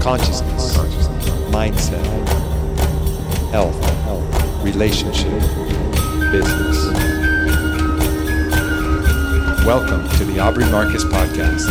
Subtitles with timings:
[0.00, 0.76] consciousness,
[1.52, 2.04] mindset,
[3.50, 3.76] health,
[4.64, 5.30] relationship,
[6.32, 6.76] business.
[9.66, 11.68] Welcome to the Aubrey Marcus Podcast.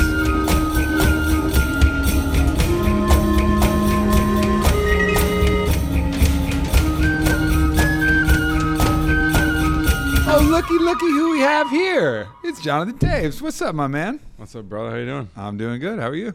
[10.32, 14.56] oh looky looky who we have here it's Jonathan Toews what's up my man What's
[14.56, 14.92] up, brother?
[14.92, 15.30] How you doing?
[15.36, 16.34] i'm doing good how are you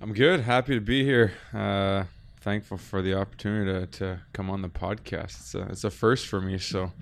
[0.00, 0.40] I'm good.
[0.40, 1.32] Happy to be here.
[1.52, 2.04] Uh,
[2.40, 5.40] thankful for the opportunity to, to come on the podcast.
[5.40, 6.92] It's a, it's a first for me, so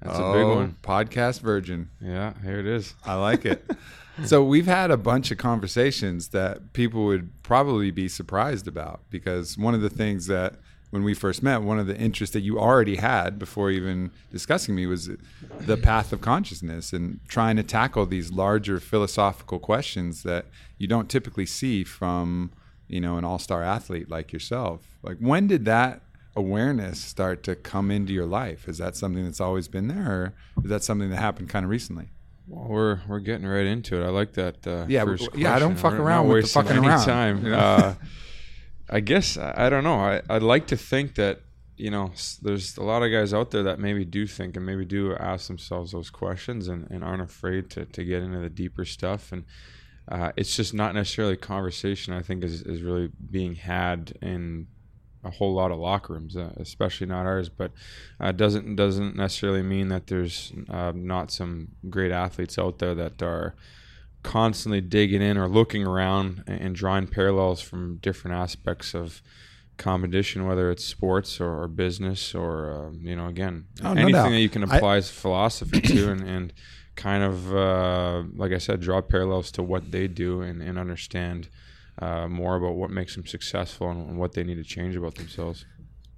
[0.00, 0.76] that's a big one.
[0.80, 2.94] podcast virgin Yeah, here it is.
[3.04, 3.68] I like it.
[4.24, 9.58] so we've had a bunch of conversations that people would probably be surprised about because
[9.58, 10.54] one of the things that
[10.94, 14.76] when we first met, one of the interests that you already had before even discussing
[14.76, 15.10] me was
[15.58, 20.46] the path of consciousness and trying to tackle these larger philosophical questions that
[20.78, 22.52] you don't typically see from,
[22.86, 24.86] you know, an all-star athlete like yourself.
[25.02, 26.02] Like when did that
[26.36, 28.68] awareness start to come into your life?
[28.68, 31.70] Is that something that's always been there or is that something that happened kind of
[31.70, 32.10] recently?
[32.46, 34.06] Well, we're we're getting right into it.
[34.06, 34.64] I like that.
[34.64, 35.04] Uh, Yeah,
[35.34, 37.52] yeah, I don't fuck We're around with the fucking any around, time.
[37.52, 37.94] Uh,
[38.88, 39.98] I guess I don't know.
[39.98, 41.40] I I'd like to think that
[41.76, 42.12] you know
[42.42, 45.48] there's a lot of guys out there that maybe do think and maybe do ask
[45.48, 49.44] themselves those questions and, and aren't afraid to, to get into the deeper stuff and
[50.06, 54.68] uh, it's just not necessarily conversation I think is, is really being had in
[55.24, 57.48] a whole lot of locker rooms, uh, especially not ours.
[57.48, 57.72] But
[58.20, 63.22] uh, doesn't doesn't necessarily mean that there's uh, not some great athletes out there that
[63.22, 63.54] are
[64.24, 69.22] constantly digging in or looking around and, drawing parallels from different aspects of
[69.76, 74.30] competition, whether it's sports or, business or um, you know again Oh, anything doubt.
[74.30, 76.52] that you can I- apply philosophy to and, and
[76.96, 81.48] kind of uh, like I said, draw parallels to what they do and, and understand
[82.00, 85.14] uh, more about what makes them successful and, and what they need to change about
[85.16, 85.64] themselves.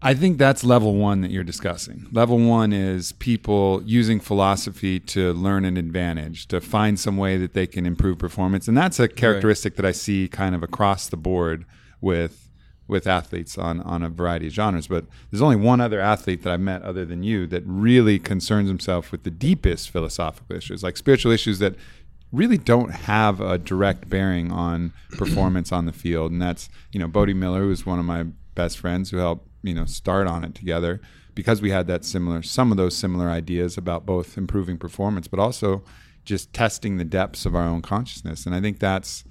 [0.03, 2.07] I think that's level one that you're discussing.
[2.13, 7.55] Level one is people using philosophy to learn an advantage, to find some way that
[7.55, 8.69] they can improve performance.
[8.69, 11.65] And that's a characteristic that I see kind of across the board
[12.01, 12.43] with
[12.89, 14.87] with athletes on, on a variety of genres.
[14.87, 18.69] But there's only one other athlete that I've met other than you that really concerns
[18.69, 21.75] himself with the deepest philosophical issues, like spiritual issues that
[22.33, 26.31] really don't have a direct bearing on performance on the field.
[26.33, 28.25] And that's, you know, Bode Miller, who's one of my
[28.55, 31.01] best friends who helped, you know, start Onnit together
[31.35, 35.39] because we had that similar, some of those similar ideas about both improving performance, but
[35.39, 35.83] also
[36.25, 38.47] just testing the depths of our own consciousness.
[38.47, 39.25] And I think that's,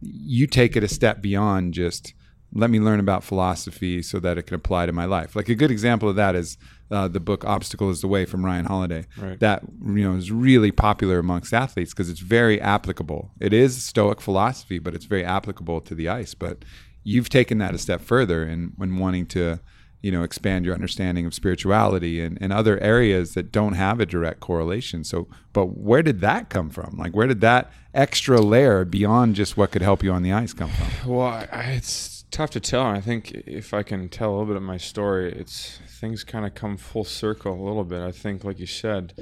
[0.00, 2.14] you take it a step beyond just
[2.54, 5.34] let me learn about philosophy so that it can apply to my life.
[5.34, 6.58] Like a good example of that is
[6.90, 9.06] uh, the book "Obstacle Is the Way" from Ryan Holiday.
[9.16, 9.40] Right.
[9.40, 13.30] That you know is really popular amongst athletes because it's very applicable.
[13.40, 16.34] It is Stoic philosophy, but it's very applicable to the ice.
[16.34, 16.64] But
[17.04, 19.60] you've taken that a step further in when wanting to
[20.00, 24.06] you know expand your understanding of spirituality and, and other areas that don't have a
[24.06, 28.84] direct correlation so but where did that come from like where did that extra layer
[28.84, 32.22] beyond just what could help you on the ice come from Well, I, I, it's
[32.30, 32.82] tough to tell.
[32.82, 36.44] I think if I can tell a little bit of my story, it's things kind
[36.44, 38.00] of come full circle a little bit.
[38.00, 39.14] I think, like you said,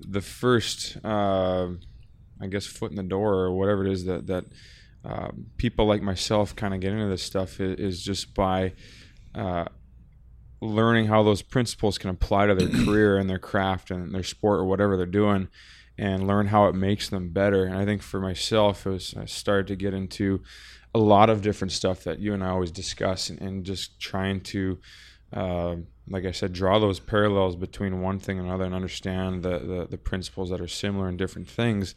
[0.00, 1.68] the first, uh,
[2.40, 4.44] I guess, foot in the door or whatever it is that that
[5.06, 8.72] uh, people like myself kind of get into this stuff is, is just by
[9.34, 9.66] uh,
[10.60, 14.60] learning how those principles can apply to their career and their craft and their sport
[14.60, 15.48] or whatever they're doing
[15.98, 17.64] and learn how it makes them better.
[17.64, 20.42] And i think for myself it was i started to get into
[20.96, 24.40] a lot of different stuff that you and I always discuss, and, and just trying
[24.40, 24.78] to,
[25.30, 25.76] uh,
[26.08, 29.86] like I said, draw those parallels between one thing and another, and understand the, the
[29.90, 31.94] the principles that are similar in different things.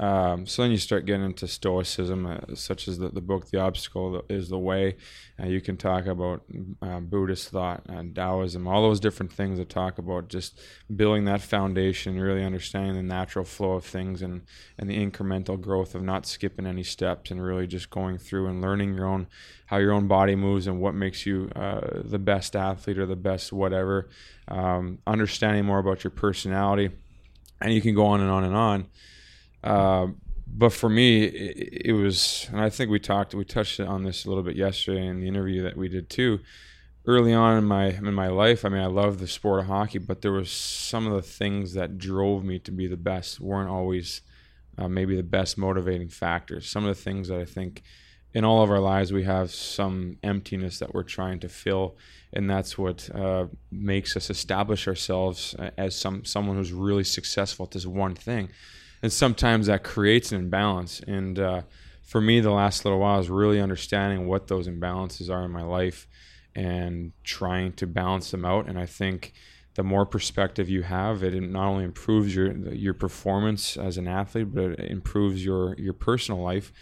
[0.00, 3.60] Um, so then you start getting into Stoicism, uh, such as the, the book The
[3.60, 4.96] Obstacle is the Way.
[5.38, 6.42] Uh, you can talk about
[6.80, 10.58] uh, Buddhist thought and Taoism, all those different things that talk about just
[10.96, 14.40] building that foundation, really understanding the natural flow of things and,
[14.78, 18.62] and the incremental growth of not skipping any steps and really just going through and
[18.62, 19.26] learning your own
[19.66, 23.14] how your own body moves and what makes you uh, the best athlete or the
[23.14, 24.08] best whatever.
[24.48, 26.90] Um, understanding more about your personality,
[27.60, 28.86] and you can go on and on and on.
[29.62, 30.06] Uh,
[30.52, 34.24] but for me, it, it, was, and I think we talked, we touched on this
[34.24, 36.40] a little bit yesterday in the interview that we did too.
[37.06, 39.98] Early on in my in my life, I mean, I love the sport of hockey,
[39.98, 43.70] but there was some of the things that drove me to be the best weren't
[43.70, 44.20] always
[44.76, 46.68] uh, maybe the best motivating factors.
[46.68, 47.82] Some of the things that I think
[48.32, 51.96] in all of our lives we have some emptiness that we're trying to fill,
[52.32, 57.72] and that's what uh, makes us establish ourselves as some someone who's really successful at
[57.72, 58.50] this one thing
[59.02, 61.00] and sometimes that creates an imbalance.
[61.00, 61.62] And uh,
[62.02, 65.62] for me, the last little while is really understanding what those imbalances are in my
[65.62, 66.06] life
[66.54, 68.68] and trying to balance them out.
[68.68, 69.32] And I think
[69.74, 74.52] the more perspective you have, it not only improves your your performance as an athlete,
[74.52, 76.72] but it improves your your personal life.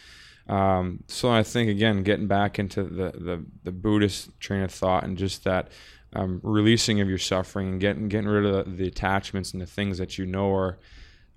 [0.49, 5.05] Um, so I think again, getting back into the, the, the Buddhist train of thought
[5.05, 5.69] and just that
[6.15, 9.67] um, releasing of your suffering and getting getting rid of the, the attachments and the
[9.67, 10.79] things that you know are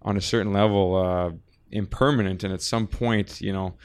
[0.02, 1.31] on a certain level uh,
[1.72, 3.75] impermanent, and at some point, you know,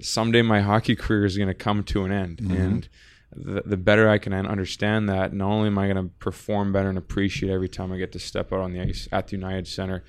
[0.00, 2.52] someday my hockey career is going to come to an end, mm-hmm.
[2.54, 2.88] and
[3.34, 6.88] the, the better I can understand that, not only am I going to perform better
[6.88, 9.66] and appreciate every time I get to step out on the ice at the United
[9.66, 10.04] Center,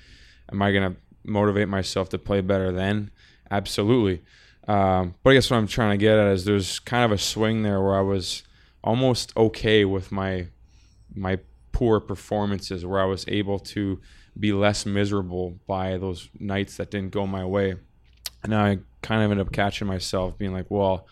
[0.52, 3.10] am I going to motivate myself to play better then?
[3.50, 4.22] Absolutely.
[4.68, 7.18] Um, but I guess what I'm trying to get at is there's kind of a
[7.18, 8.42] swing there where I was
[8.84, 10.48] almost okay with my
[11.14, 11.38] my
[11.72, 14.00] poor performances, where I was able to
[14.38, 17.76] be less miserable by those nights that didn't go my way.
[18.44, 21.06] And I kind of ended up catching myself being like, well,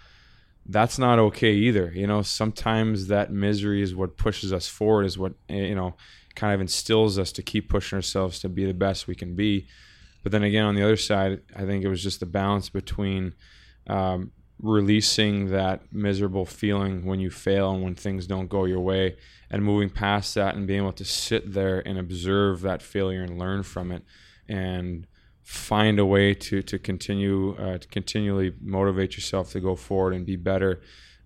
[0.66, 1.92] that's not okay either.
[1.94, 5.94] You know, sometimes that misery is what pushes us forward, is what, eh, you know,
[6.34, 9.66] kind of instills us to keep pushing ourselves to be the best we can be.
[10.26, 13.34] But then again, on the other side, I think it was just the balance between
[13.86, 19.18] um, releasing that miserable feeling when you fail and when things don't go your way
[19.52, 23.38] and moving past that and being able to sit there and observe that failure and
[23.38, 24.02] learn from it
[24.48, 25.06] and
[25.44, 30.26] find a way to to continue uh, to continually motivate yourself to go forward and
[30.26, 30.80] be better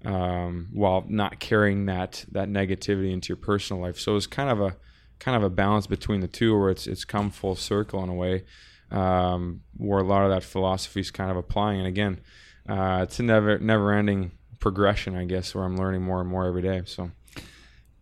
[0.05, 3.99] um, while not carrying that that negativity into your personal life.
[3.99, 4.77] So it's kind of a
[5.19, 8.15] kind of a balance between the two where it's it's come full circle in a
[8.15, 8.45] way
[8.91, 12.21] um, where a lot of that philosophy is kind of applying and again
[12.69, 16.47] uh, it's a never never ending progression, I guess, where I'm learning more and more
[16.47, 16.83] every day.
[16.85, 17.11] So.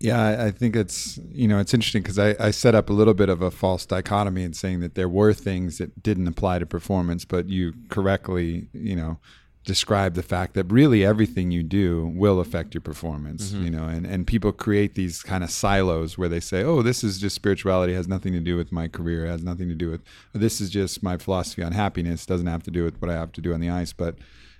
[0.00, 3.14] Yeah, I think it's you know it's interesting because I, I set up a little
[3.14, 6.66] bit of a false dichotomy in saying that there were things that didn't apply to
[6.66, 9.18] performance, but you correctly you know
[9.68, 13.64] describe the fact that really everything you do will affect your performance mm-hmm.
[13.64, 17.04] you know and, and people create these kind of silos where they say oh this
[17.04, 20.00] is just spirituality has nothing to do with my career has nothing to do with
[20.32, 23.30] this is just my philosophy on happiness doesn't have to do with what i have
[23.30, 24.16] to do on the ice but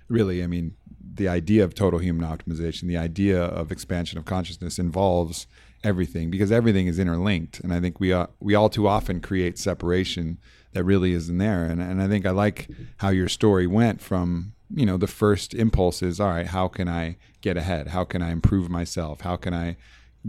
[0.09, 0.75] really, I mean,
[1.13, 5.47] the idea of total human optimization, the idea of expansion of consciousness involves
[5.83, 7.59] everything because everything is interlinked.
[7.61, 10.39] And I think we uh, we all too often create separation
[10.73, 11.63] that really isn't there.
[11.63, 15.53] And and I think I like how your story went from you know the first
[15.53, 16.47] impulse is all right.
[16.47, 17.89] How can I get ahead?
[17.89, 19.21] How can I improve myself?
[19.21, 19.77] How can I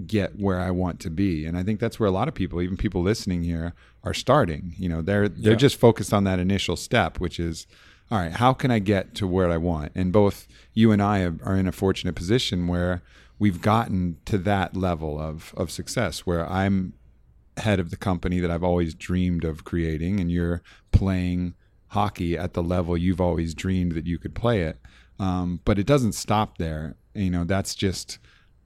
[0.06, 1.44] get where I want to be.
[1.44, 4.74] And I think that's where a lot of people, even people listening here, are starting.
[4.78, 5.58] You know, they're they're yeah.
[5.58, 7.66] just focused on that initial step, which is
[8.10, 9.92] all right, how can I get to where I want?
[9.94, 13.02] And both you and I are in a fortunate position where
[13.38, 16.94] we've gotten to that level of, of success where I'm
[17.56, 21.54] head of the company that I've always dreamed of creating, and you're playing
[21.90, 24.78] hockey at the level you've always dreamed that you could play it.
[25.18, 26.96] Um, but it doesn't stop there.
[27.14, 28.18] You know, that's just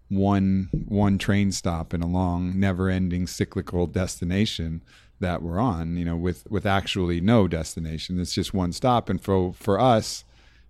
[0.09, 4.83] one one train stop in a long, never-ending cyclical destination
[5.21, 8.21] that we're on, you know, with with actually no destination.
[8.21, 9.09] It's just one stop.
[9.09, 10.25] And for for us,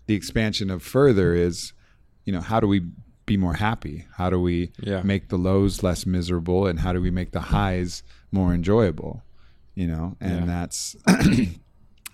[0.06, 1.72] the expansion of further is,
[2.24, 2.82] you know, how do we
[3.26, 4.06] be more happy?
[4.16, 5.02] How do we yeah.
[5.02, 9.22] make the lows less miserable and how do we make the highs more enjoyable?
[9.74, 10.46] You know, and yeah.
[10.46, 10.96] that's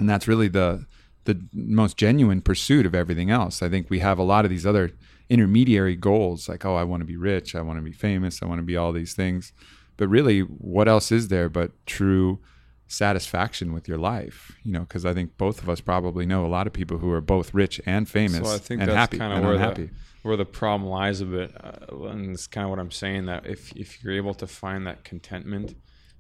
[0.01, 0.87] and that's really the
[1.25, 3.63] the most genuine pursuit of everything else.
[3.63, 4.91] I think we have a lot of these other
[5.29, 8.47] intermediary goals like oh, I want to be rich, I want to be famous, I
[8.47, 9.53] want to be all these things
[10.01, 12.39] but really, what else is there but true
[12.87, 14.57] satisfaction with your life.
[14.63, 17.13] You know, because I think both of us probably know a lot of people who
[17.13, 19.57] are both rich and famous So I think and that's happy kind and of where
[19.57, 19.85] unhappy.
[19.89, 19.93] the,
[20.23, 23.45] where the problem lies a bit, uh, and it's kind of what I'm saying that
[23.45, 25.75] if if you're able to find that contentment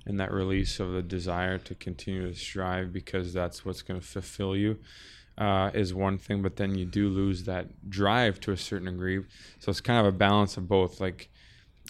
[0.06, 4.06] and that release of the desire to continue to strive because that's what's going to
[4.06, 4.78] fulfill you.
[5.38, 9.24] Uh, is one thing, but then you do lose that drive to a certain degree.
[9.58, 11.00] So it's kind of a balance of both.
[11.00, 11.30] Like,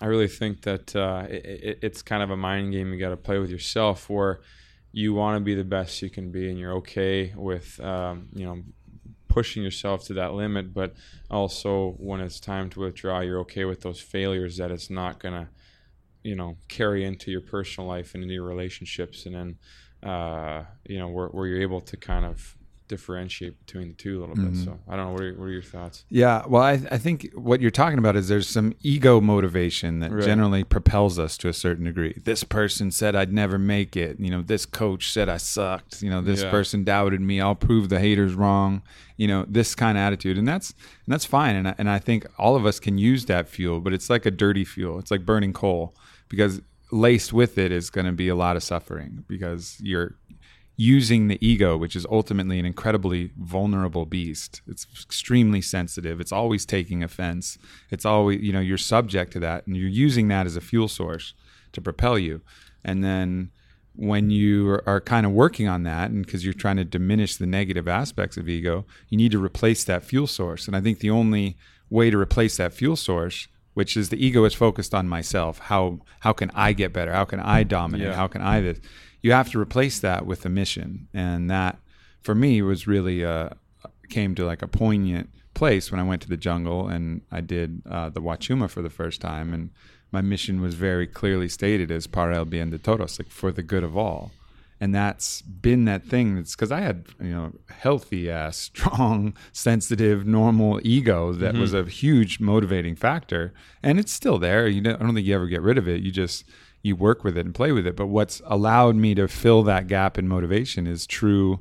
[0.00, 3.08] I really think that uh, it, it, it's kind of a mind game you got
[3.08, 4.40] to play with yourself, where
[4.92, 8.44] you want to be the best you can be, and you're okay with um, you
[8.44, 8.62] know
[9.30, 10.92] pushing yourself to that limit, but
[11.30, 15.48] also when it's time to withdraw, you're okay with those failures that it's not gonna,
[16.22, 20.98] you know, carry into your personal life and into your relationships, and then, uh, you
[20.98, 22.56] know, where, where you're able to kind of
[22.88, 24.56] differentiate between the two a little bit.
[24.56, 25.12] So I don't know.
[25.12, 26.04] What are, what are your thoughts?
[26.08, 30.10] Yeah, well, I, I think what you're talking about is there's some ego motivation that
[30.10, 30.24] Right.
[30.24, 32.20] generally propels us to a certain degree.
[32.24, 34.18] This person said I'd never make it.
[34.18, 36.02] You know, this coach said I sucked.
[36.02, 36.50] You know, this Yeah.
[36.50, 37.40] person doubted me.
[37.40, 38.82] I'll prove the haters wrong.
[39.16, 41.54] You know, this kind of attitude, and that's and that's fine.
[41.54, 44.26] And I, and I think all of us can use that fuel, but it's like
[44.26, 44.98] a dirty fuel.
[44.98, 45.94] It's like burning coal
[46.30, 50.16] because laced with it is going to be a lot of suffering because you're
[50.76, 54.62] using the ego, which is ultimately an incredibly vulnerable beast.
[54.66, 56.22] It's extremely sensitive.
[56.22, 57.58] It's always taking offense.
[57.90, 60.88] It's always, you know, you're subject to that and you're using that as a fuel
[60.88, 61.34] source
[61.72, 62.40] to propel you.
[62.82, 63.50] And then
[63.94, 67.46] when you are, kind of working on that and because you're trying to diminish the
[67.46, 70.66] negative aspects of ego, you need to replace that fuel source.
[70.66, 71.58] And I think the only
[71.90, 75.58] way to replace that fuel source which is the ego is focused on myself.
[75.58, 77.12] How how can I get better?
[77.12, 78.08] How can I dominate?
[78.08, 78.14] Yeah.
[78.14, 78.80] How can I this?
[79.22, 81.78] You have to replace that with a mission, and that
[82.22, 83.50] for me was really uh,
[84.08, 87.82] came to like a poignant place when I went to the jungle and I did
[87.88, 89.70] uh, the Wachuma for the first time, and
[90.12, 93.62] my mission was very clearly stated as para el bien de todos, like for the
[93.62, 94.32] good of all.
[94.82, 96.36] And that's been that thing.
[96.36, 101.86] That's because I had, you know, healthy ass, strong, sensitive, normal ego that was mm-hmm.
[101.86, 104.66] a huge motivating factor, and it's still there.
[104.66, 106.00] You don't, I don't think you ever get rid of it.
[106.02, 106.44] You just
[106.82, 107.94] you work with it and play with it.
[107.94, 111.60] But what's allowed me to fill that gap in motivation is true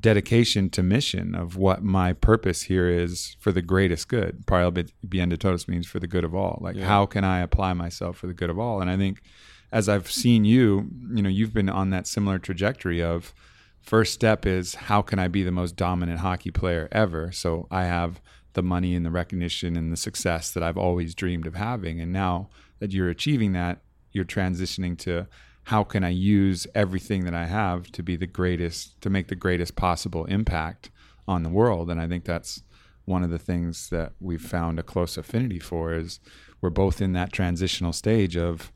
[0.00, 4.44] dedication to mission of what my purpose here is for the greatest good.
[4.50, 4.72] El
[5.08, 6.58] bien de todos means for the good of all.
[6.60, 6.86] Like Yeah.
[6.86, 8.80] how can I apply myself for the good of all?
[8.80, 9.22] And I think
[9.72, 13.34] as I've seen you, you know, you've been on that similar trajectory of
[13.80, 17.32] first step is how can I be the most dominant hockey player ever?
[17.32, 18.20] So I have
[18.54, 22.00] the money and the recognition and the success that I've always dreamed of having.
[22.00, 22.48] And now
[22.80, 23.78] that you're achieving that,
[24.12, 25.28] you're transitioning to
[25.64, 29.36] how can I use everything that I have to be the greatest, to make the
[29.36, 30.90] greatest possible impact
[31.28, 31.90] on the world.
[31.90, 32.62] And I think that's
[33.04, 36.18] one of the things that we've found a close affinity for is
[36.60, 38.72] we're both in that transitional stage of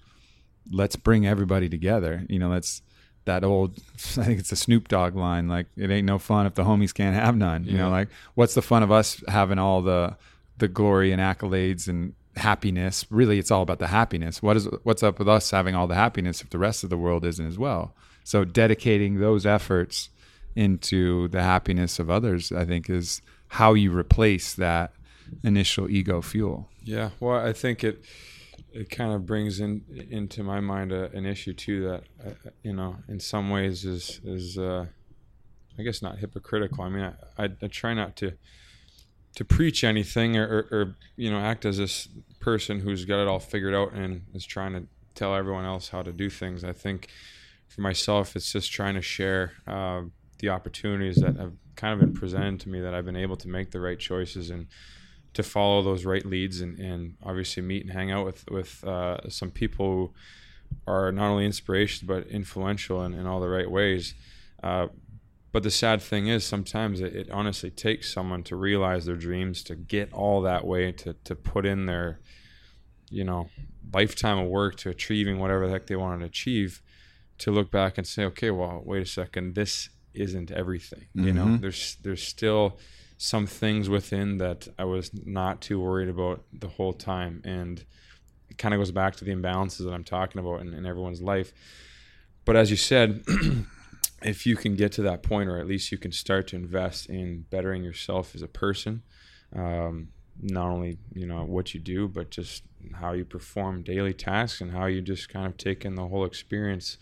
[0.70, 2.24] let's bring everybody together.
[2.28, 2.82] You know, let's
[3.24, 3.78] that old
[4.18, 6.94] I think it's a Snoop Dogg line, like it ain't no fun if the homies
[6.94, 7.64] can't have none.
[7.64, 10.16] You know, like what's the fun of us having all the
[10.58, 13.06] the glory and accolades and happiness?
[13.10, 14.42] Really it's all about the happiness.
[14.42, 16.98] What is what's up with us having all the happiness if the rest of the
[16.98, 17.94] world isn't as well?
[18.24, 20.08] So dedicating those efforts
[20.56, 24.92] into the happiness of others, I think is how you replace that
[25.42, 26.68] initial ego fuel.
[26.82, 28.04] Yeah, well, I think it
[28.74, 32.72] it kind of brings in into my mind a, an issue too that uh, you
[32.72, 34.86] know in some ways is is uh,
[35.78, 36.84] I guess not hypocritical.
[36.84, 38.32] I mean, I, I, I try not to
[39.36, 42.08] to preach anything or, or, or you know act as this
[42.40, 46.02] person who's got it all figured out and is trying to tell everyone else how
[46.02, 46.64] to do things.
[46.64, 47.08] I think
[47.68, 50.02] for myself, it's just trying to share uh,
[50.40, 53.48] the opportunities that have kind of been presented to me that I've been able to
[53.48, 54.66] make the right choices and
[55.34, 59.28] to follow those right leads and, and obviously meet and hang out with with uh,
[59.28, 60.12] some people who
[60.86, 64.14] are not only inspirational but influential in, in all the right ways.
[64.62, 64.88] Uh,
[65.52, 69.62] but the sad thing is sometimes it, it honestly takes someone to realize their dreams
[69.64, 72.18] to get all that way to, to put in their
[73.10, 73.50] you know
[73.92, 76.82] lifetime of work to achieving whatever the heck they want to achieve
[77.38, 81.44] to look back and say okay well wait a second this isn't everything you know
[81.44, 81.60] Mhm.
[81.60, 82.78] there's there's still
[83.16, 87.42] some things within that I was not too worried about the whole time.
[87.44, 87.84] And
[88.48, 91.22] it kind of goes back to the imbalances that I'm talking about in, in everyone's
[91.22, 91.52] life.
[92.44, 93.24] But as you said,
[94.22, 97.06] if you can get to that point, or at least you can start to invest
[97.06, 99.02] in bettering yourself as a person,
[99.54, 100.08] um,
[100.40, 104.72] not only you know what you do, but just how you perform daily tasks and
[104.72, 106.98] how you just kind of take in the whole experience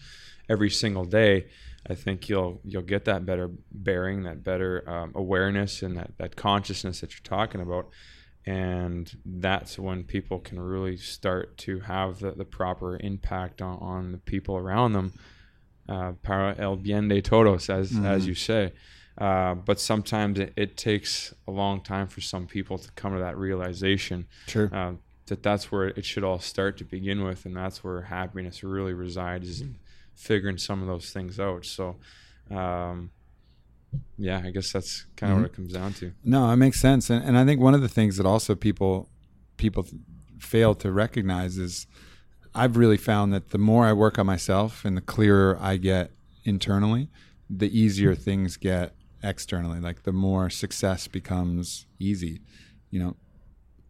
[0.49, 1.47] every single day.
[1.89, 6.37] I think you'll you'll get that better bearing, that better um, awareness, and that, that
[6.37, 7.89] consciousness that you're talking about,
[8.47, 14.13] and that's when people can really start to have the, the proper impact on, on
[14.13, 15.13] the people around them,
[15.89, 18.07] uh, para el bien de todos, as Mm-hmm.
[18.07, 18.73] as you say.
[19.19, 23.19] Uh, but sometimes it, it takes a long time for some people to come to
[23.19, 24.71] that realization Sure.
[24.73, 24.93] uh,
[25.27, 28.95] that that's where it should all start to begin with, and that's where happiness really
[28.95, 29.77] resides in
[30.15, 31.65] figuring some of those things out.
[31.65, 31.97] So,
[32.51, 33.11] um,
[34.17, 36.13] yeah, I guess that's kind of what it comes down to.
[36.25, 39.09] No, it makes sense, and and I think one of the things that also people
[39.57, 39.87] people
[40.39, 41.87] fail to recognize is
[42.55, 46.11] I've really found that the more I work on myself and the clearer I get
[46.45, 47.09] internally,
[47.49, 49.81] the easier things get externally.
[49.81, 52.41] Like the more success becomes easy,
[52.91, 53.17] you know,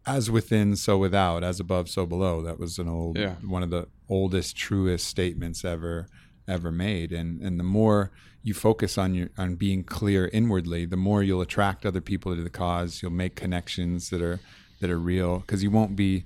[0.06, 2.42] as within, so without, as above, so below.
[2.42, 3.36] That was an old Yeah.
[3.44, 6.08] one of the oldest, truest statements ever
[6.48, 7.12] ever made.
[7.12, 8.10] And and the more
[8.42, 12.42] you focus on your on being clear inwardly, the more you'll attract other people to
[12.42, 13.00] the cause.
[13.02, 14.40] You'll make connections that are
[14.80, 16.24] that are real because you won't be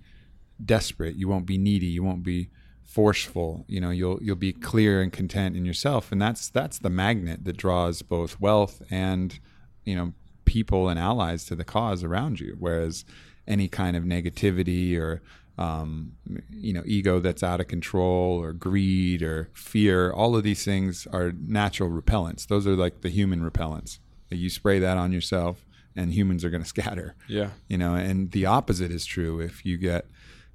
[0.65, 1.17] desperate.
[1.17, 1.87] You won't be needy.
[1.89, 2.49] You won't be
[2.83, 3.67] forceful.
[3.69, 7.45] You know, you'll you'll be clear and content in yourself, and that's that's the magnet
[7.45, 9.39] that draws both wealth and
[9.85, 10.15] you know
[10.47, 12.57] people and allies to the cause around you.
[12.59, 13.05] Whereas
[13.47, 15.23] any kind of negativity or
[15.59, 16.13] um,
[16.51, 21.07] you know ego that's out of control or greed or fear, all of these things
[21.13, 22.47] are natural repellents.
[22.47, 23.99] Those are like the human repellents.
[24.31, 27.15] You spray that on yourself, and humans are going to scatter.
[27.29, 29.41] Yeah, you know and the opposite is true.
[29.41, 30.07] If you get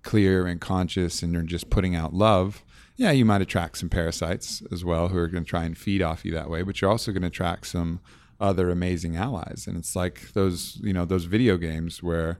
[0.03, 2.63] clear and conscious and you're just putting out love
[2.95, 6.01] yeah you might attract some parasites as well who are going to try and feed
[6.01, 7.99] off you that way but you're also going to attract some
[8.41, 9.65] other amazing allies.
[9.67, 12.39] And it's like those you know those video games where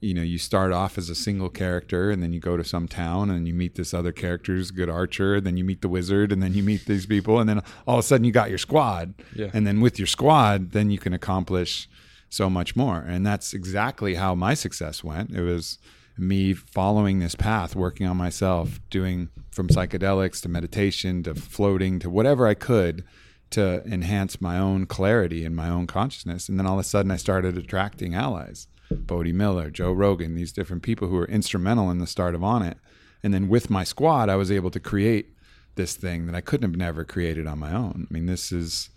[0.00, 2.86] you know you start off as a single character and then you go to some
[2.86, 5.88] town and you meet this other character who's a good archer then you meet the
[5.88, 8.48] wizard and then you meet these people and then all of a sudden you got
[8.48, 9.14] your squad.
[9.34, 9.50] Yeah.
[9.52, 11.88] and then with your squad then you can accomplish
[12.30, 12.98] so much more.
[12.98, 15.30] And that's exactly how my success went.
[15.30, 15.78] It was
[16.16, 22.10] me following this path working on myself doing from psychedelics to meditation to floating to
[22.10, 23.04] whatever i could
[23.50, 26.48] to enhance my own clarity and my own consciousness.
[26.48, 30.52] And then all of a sudden i started attracting allies Bode Miller joe rogan these
[30.52, 32.76] different people who were instrumental in the start of Onnit
[33.22, 35.34] and then with my squad i was able to create
[35.74, 38.90] this thing that i couldn't have never created on my own i mean this is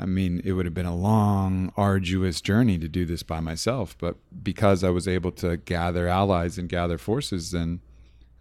[0.00, 3.96] I mean, it would have been a long, arduous journey to do this by myself.
[3.98, 7.80] But because I was able to gather allies and gather forces, then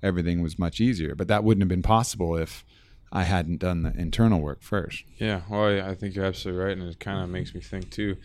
[0.01, 1.15] everything was much easier.
[1.15, 2.63] But that wouldn't have been possible if
[3.11, 5.03] I hadn't done the internal work first.
[5.17, 7.89] Yeah, well, I, I think you're absolutely right, and it kind of makes me think
[7.89, 8.15] too.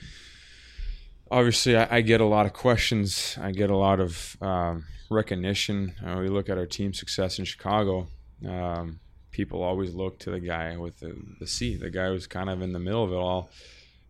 [1.34, 3.36] Obviously, I, I get a lot of questions.
[3.40, 5.92] I get a lot of um, recognition.
[6.06, 8.06] Uh, we look at our team success in Chicago.
[8.46, 9.00] Um,
[9.32, 12.62] people always look to the guy with the, the C, the guy who's kind of
[12.62, 13.50] in the middle of it all.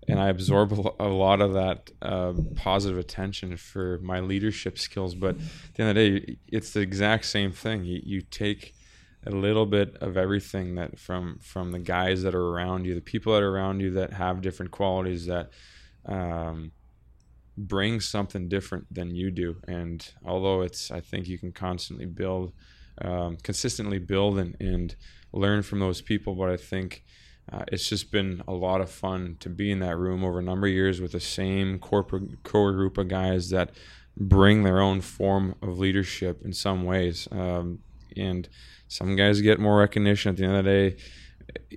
[0.07, 5.15] And I absorb a a lot of that uh, positive attention for my leadership skills.
[5.15, 7.85] But at the end of the day, it's the exact same thing.
[7.85, 8.75] You, you take
[9.27, 13.01] a little bit of everything that from from the guys that are around you, the
[13.01, 15.49] people that are around you that have different qualities that
[16.05, 16.73] um,
[17.57, 19.57] bring something different than you do.
[19.69, 22.53] And although it's, I think you can constantly build,
[23.01, 24.95] um, consistently build and, and
[25.33, 26.35] learn from those people.
[26.35, 27.05] But I think
[27.53, 30.43] uh, it's just been a lot of fun to be in that room over a
[30.43, 33.71] number of years with the same corporate core group of guys that
[34.17, 37.29] bring their own form of leadership in some ways.
[37.31, 37.81] Um,
[38.17, 38.49] and
[38.89, 40.97] some guys get more recognition at the end of the day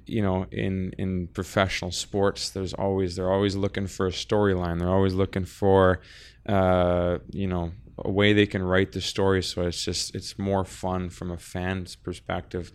[0.06, 4.80] you know in in professional sports there's always they're always looking for a storyline.
[4.80, 6.02] They're always looking for
[6.48, 9.42] uh you know a way they can write the story.
[9.44, 12.72] So it's just it's more fun from a fan's perspective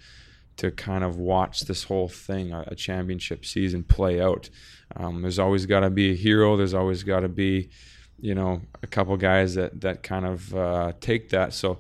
[0.57, 4.51] to kind of watch this whole thing a, a championship season play out.
[4.97, 6.57] Um, there's always got to be a hero.
[6.57, 7.71] There's always got to be
[8.19, 11.53] you know a couple guys that that kind of uh, take that.
[11.55, 11.79] So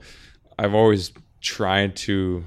[0.58, 2.44] i've always tried to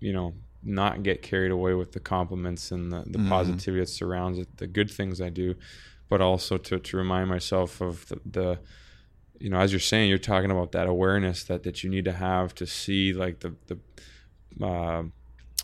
[0.00, 4.38] you know not get carried away with the compliments and the, the positivity that surrounds
[4.38, 5.54] it, the good things I do,
[6.08, 8.58] but also to, to remind myself of the, the,
[9.38, 12.12] you know, as you're saying, you're talking about that awareness that, that you need to
[12.12, 15.04] have to see like the, the, uh,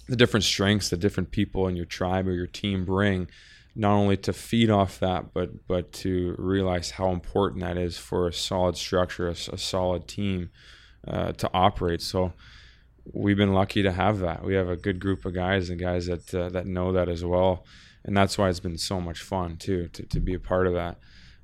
[0.09, 3.29] the different strengths that different people in your tribe or your team bring,
[3.75, 8.29] not only to feed off that, but, but to realize how important that is for
[8.29, 10.49] a solid structure, a solid team
[11.07, 12.01] uh, to operate.
[12.01, 12.33] So,
[13.13, 14.45] we've been lucky to have that.
[14.45, 17.25] We have a good group of guys and guys that uh, that know that as
[17.25, 17.65] well,
[18.05, 20.75] and that's why it's been so much fun too to, to be a part of
[20.75, 20.99] that.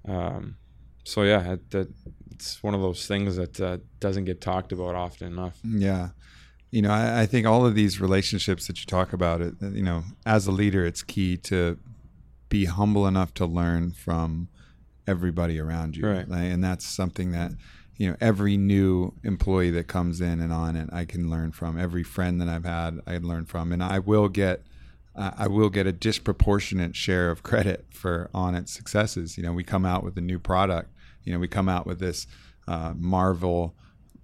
[0.06, 0.56] Um,
[1.04, 1.88] so yeah, it, that
[2.30, 5.58] it's one of those things that uh, doesn't get talked about often enough.
[5.64, 6.10] Yeah.
[6.70, 9.82] You know, I, I think all of these relationships that you talk about, it, you
[9.82, 11.78] know, as a leader, it's key to
[12.48, 14.48] be humble enough to learn from
[15.06, 16.08] everybody around you.
[16.08, 16.26] Right.
[16.26, 17.52] And that's something that,
[18.02, 21.78] you know, every new employee that comes in and Onnit, I can learn from.
[21.78, 23.70] Every friend that I've had, I learn from.
[23.70, 24.64] And I will get
[25.14, 29.36] uh, I will get a disproportionate share of credit for Onnit's successes.
[29.36, 30.90] You know, we come out with a new product.
[31.22, 32.26] You know, we come out with this
[32.66, 33.76] uh, Marvel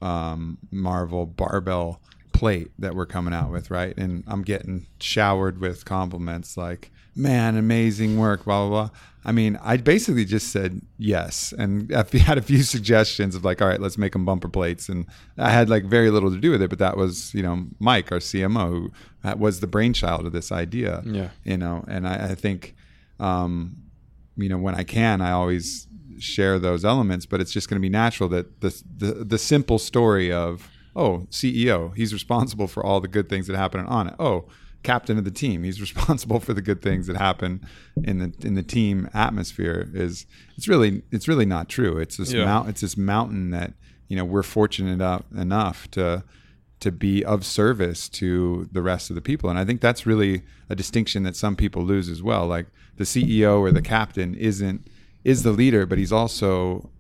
[0.03, 2.01] um, Marvel barbell
[2.33, 3.97] plate that we're coming out with, right?
[3.97, 8.99] And I'm getting showered with compliments like, "Man, amazing work!" Blah blah blah.
[9.25, 13.61] I mean, I basically just said yes, and I had a few suggestions of like,
[13.61, 16.51] "All right, let's make them bumper plates," and I had like very little to do
[16.51, 20.33] with it, but that was you know Mike, our CMO, who was the brainchild of
[20.33, 21.03] this idea.
[21.05, 22.75] Yeah, you know, and I, I think,
[23.21, 23.77] um,
[24.37, 27.87] you know, when I can, I always share those elements, but it's just going to
[27.87, 33.01] be natural that the, the the simple story of oh CEO, he's responsible for all
[33.01, 34.17] the good things that happen Onnit.
[34.19, 34.47] Oh,
[34.83, 37.67] captain of the team, he's responsible for the good things that happen
[38.05, 39.91] in the in the team atmosphere.
[39.93, 41.99] Is it's really it's really not true.
[41.99, 42.45] It's this yeah.
[42.45, 43.75] mount it's this mountain that
[44.09, 45.01] you know we're fortunate
[45.33, 46.25] enough to
[46.81, 49.51] to be of service to the rest of the people.
[49.51, 52.47] And I think that's really a distinction that some people lose as well.
[52.47, 54.87] Like the CEO or the captain isn't
[55.25, 56.91] is the leader, but he's also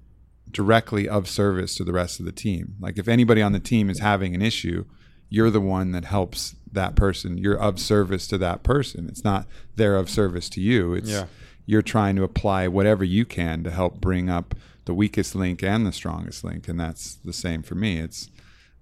[0.50, 2.74] directly of service to the rest of the team.
[2.80, 4.84] Like if anybody on the team is having an issue,
[5.28, 7.38] you're the one that helps that person.
[7.38, 9.08] You're of service to that person.
[9.08, 10.94] It's not they're of service to you.
[10.94, 11.26] It's yeah.
[11.66, 14.54] you're trying to apply whatever you can to help bring up
[14.84, 16.68] the weakest link and the strongest link.
[16.68, 17.98] And that's the same for me.
[17.98, 18.30] It's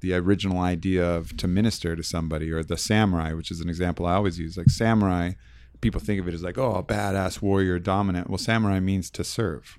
[0.01, 4.07] the original idea of to minister to somebody or the samurai, which is an example
[4.07, 4.57] I always use.
[4.57, 5.33] Like samurai
[5.81, 8.29] people think of it as like, oh, a badass warrior, dominant.
[8.29, 9.79] Well, samurai means to serve.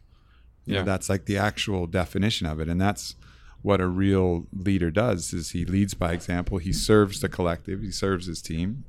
[0.66, 3.16] You yeah, know, that's like the actual definition of it, and that's
[3.62, 5.34] what a real leader does.
[5.34, 6.58] Is he leads by example.
[6.58, 7.82] He serves the collective.
[7.82, 8.86] He serves his team,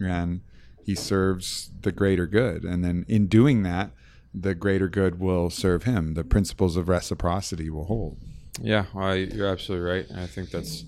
[0.00, 0.40] and
[0.82, 2.64] he serves the greater good.
[2.64, 3.90] And then in doing that,
[4.34, 6.14] the greater good will serve him.
[6.14, 8.18] The principles of reciprocity will hold.
[8.60, 10.06] Yeah, you're absolutely right.
[10.14, 10.84] I think that's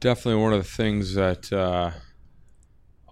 [0.00, 1.90] definitely one of the things that uh,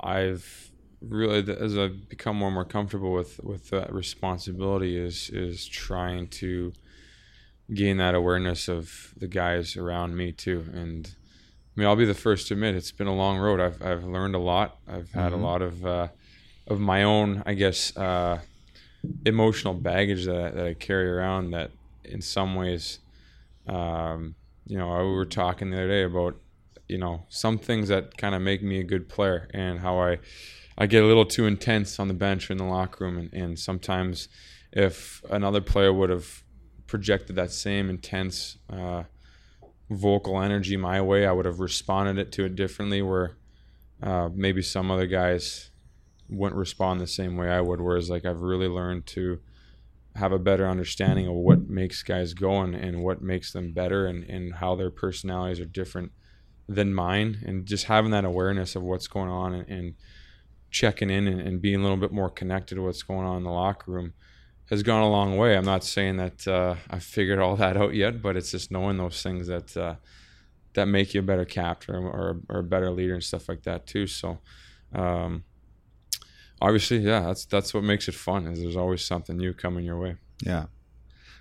[0.01, 5.67] I've really as I've become more and more comfortable with with that responsibility is is
[5.67, 6.73] trying to
[7.73, 10.67] gain that awareness of the guys around me too.
[10.73, 11.15] And
[11.77, 13.61] I mean I'll be the first to admit it's been a long road.
[13.61, 14.79] I've I've learned a lot.
[14.89, 15.43] I've had mm-hmm.
[15.43, 16.09] a lot of uh,
[16.67, 18.41] of my own I guess uh,
[19.25, 21.71] emotional baggage that I, that I carry around that
[22.05, 22.99] in some ways
[23.67, 24.35] um,
[24.67, 26.37] you know we were talking the other day about
[26.89, 30.19] you know some things that kind of make me a good player and how I
[30.77, 33.33] I get a little too intense on the bench or in the locker room, and,
[33.33, 34.29] and sometimes
[34.73, 36.44] if another player would have
[36.95, 39.03] projected that same intense uh,
[39.91, 43.03] vocal energy my way, I would have responded it to it differently.
[43.03, 43.37] Where
[44.01, 45.71] uh, maybe some other guys
[46.29, 47.81] wouldn't respond the same way I would.
[47.81, 49.41] Whereas like I've really learned to
[50.15, 54.07] have a better understanding of what makes guys go and, and what makes them better
[54.07, 56.13] and, and how their personalities are different
[56.69, 59.95] than mine and just having that awareness of what's going on and, and
[60.71, 63.43] checking in and, and, being a little bit more connected to what's going on in
[63.43, 64.13] the locker room
[64.71, 65.57] has gone a long way.
[65.57, 68.97] I'm not saying that uh, I figured all that out yet, but it's just knowing
[68.97, 69.97] those things that uh,
[70.75, 73.87] that make you a better captain or, or, a better leader and stuff like that
[73.87, 74.07] too.
[74.07, 74.39] So,
[74.93, 75.45] um,
[76.61, 78.47] obviously, yeah, that's that's what makes it fun.
[78.47, 80.17] Is there's always something new coming your way.
[80.43, 80.67] Yeah.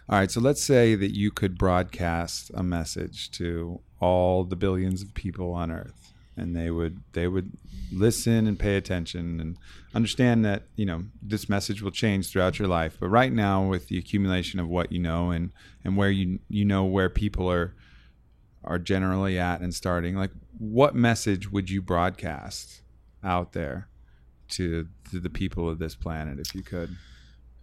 [0.09, 0.29] All right.
[0.29, 5.53] So let's say that you could broadcast a message to all the billions of people
[5.53, 6.02] on Earth
[6.35, 7.51] and they would they would
[7.91, 9.57] listen and pay attention and
[9.93, 12.97] understand that you know this message will change throughout your life.
[12.99, 15.51] But right now with the accumulation of what you know and
[15.83, 17.75] and where you you know where people are
[18.63, 22.81] are generally at and starting like what message would you broadcast
[23.23, 23.89] out there
[24.47, 26.95] to to the people of this planet if you could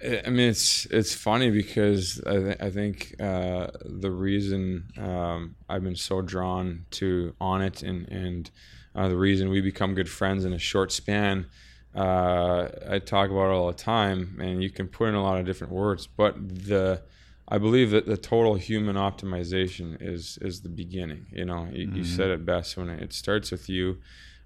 [0.03, 5.85] I mean, it's it's funny because I, th- I think uh, the reason um, I've
[5.85, 8.51] been so drawn to Onnit and and
[8.95, 11.47] uh, the reason we become good friends in a short span.
[11.95, 15.39] Uh, I talk about it all the time, and you can put in a lot
[15.39, 17.03] of different words, but the
[17.49, 21.27] I believe that the total human optimization is is the beginning.
[21.31, 21.97] You know, you, mm-hmm.
[21.97, 23.99] you said it best when it starts with you.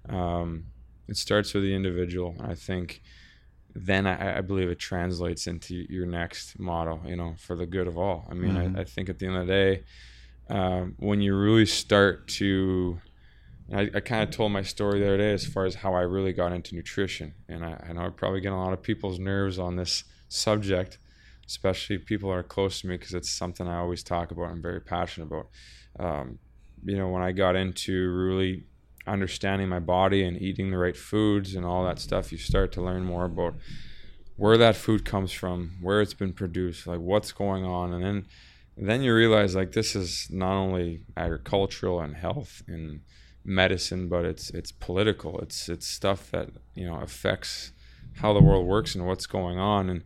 [0.09, 0.65] Um,
[1.07, 2.35] it starts with the individual.
[2.41, 3.01] I think
[3.75, 7.87] then I, I, believe it translates into your next model, you know, for the good
[7.87, 8.25] of all.
[8.31, 8.77] I mean, mm-hmm.
[8.77, 9.83] I, I, think at the end of the day,
[10.49, 12.99] um, when you really start to,
[13.73, 16.01] I, I kind of told my story the other day as far as how I
[16.01, 17.33] really got into nutrition.
[17.49, 20.97] And I, know I probably get a lot of people's nerves on this subject,
[21.45, 24.51] especially people that are close to me, because it's something I always talk about.
[24.51, 25.49] I'm very passionate about.
[25.99, 26.39] Um,
[26.85, 28.63] you know, when I got into really
[29.07, 32.81] understanding my body and eating the right foods and all that stuff, you start to
[32.81, 33.55] learn more about
[34.37, 38.25] where that food comes from, where it's been produced, like what's going on, and then
[38.77, 43.01] then you realize like this is not only agricultural and health and
[43.45, 45.39] medicine, but it's it's political.
[45.39, 47.71] It's it's stuff that you know affects
[48.17, 50.03] how the world works and what's going on, and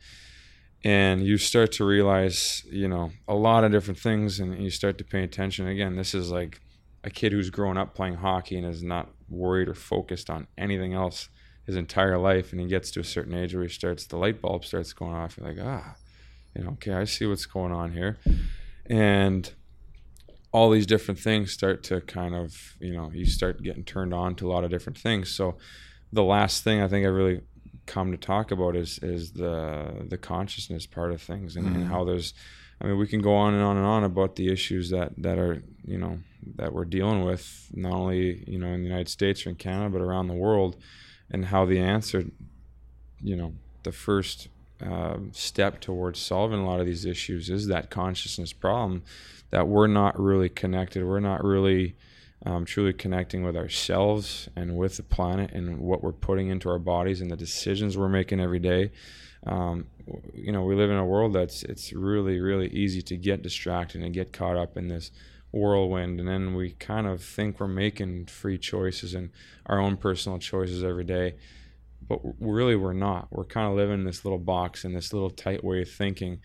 [0.83, 4.97] and you start to realize you know a lot of different things, and you start
[4.99, 5.67] to pay attention.
[5.67, 6.61] Again, this is like
[7.03, 10.93] a kid who's grown up playing hockey and is not worried or focused on anything
[10.93, 11.29] else
[11.65, 14.41] his entire life, and he gets to a certain age where he starts the light
[14.41, 15.37] bulb starts going off.
[15.37, 15.95] You're like, ah,
[16.55, 18.17] you know, okay, I see what's going on here,
[18.87, 19.51] and
[20.51, 24.33] all these different things start to kind of, you know, you start getting turned on
[24.35, 25.29] to a lot of different things.
[25.29, 25.57] So
[26.11, 27.41] the last thing I think I really
[27.85, 31.75] come to talk about is is the the consciousness part of things and, mm-hmm.
[31.75, 32.33] and how there's
[32.79, 35.37] I mean we can go on and on and on about the issues that that
[35.39, 36.19] are you know
[36.55, 39.89] that we're dealing with not only you know in the United States or in Canada
[39.89, 40.75] but around the world
[41.29, 42.25] and how the answer
[43.21, 44.47] you know the first
[44.85, 49.03] uh, step towards solving a lot of these issues is that consciousness problem
[49.49, 51.03] that we're not really connected.
[51.03, 51.95] We're not really
[52.45, 56.79] um, truly connecting with ourselves and with the planet and what we're putting into our
[56.79, 58.91] bodies and the decisions we're making every day.
[59.45, 59.87] Um,
[60.33, 64.01] you know, we live in a world that's it's really really easy to get distracted
[64.01, 65.11] and get caught up in this
[65.51, 69.31] whirlwind, and then we kind of think we're making free choices and
[69.65, 71.35] our own personal choices every day.
[72.07, 73.27] But really, we're not.
[73.31, 76.39] We're kind of living in this little box in this little tight way of thinking.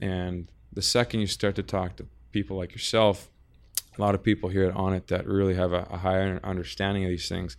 [0.00, 3.30] And the second you start to talk to people like yourself,
[3.98, 7.10] a lot of people here at Onnit that really have a, a higher understanding of
[7.10, 7.56] these things.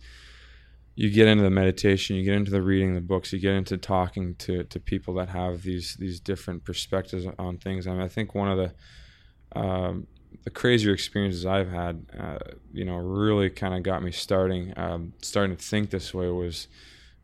[0.94, 3.78] You get into the meditation, you get into the reading the books, you get into
[3.78, 7.86] talking to, to people that have these these different perspectives on things.
[7.86, 10.06] I mean, I think one of the um,
[10.44, 12.38] the crazier experiences I've had, uh,
[12.72, 16.68] you know, really kind of got me starting um, starting to think this way was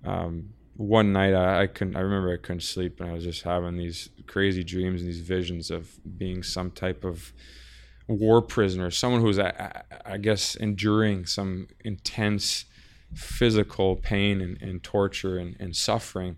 [0.05, 3.42] um, one night I, I, couldn't I remember I couldn't sleep and I was just
[3.42, 7.33] having these crazy dreams and these visions of being some type of
[8.07, 12.64] war prisoner, someone who's I, I guess enduring some intense
[13.14, 16.37] physical pain and, and torture and, and suffering.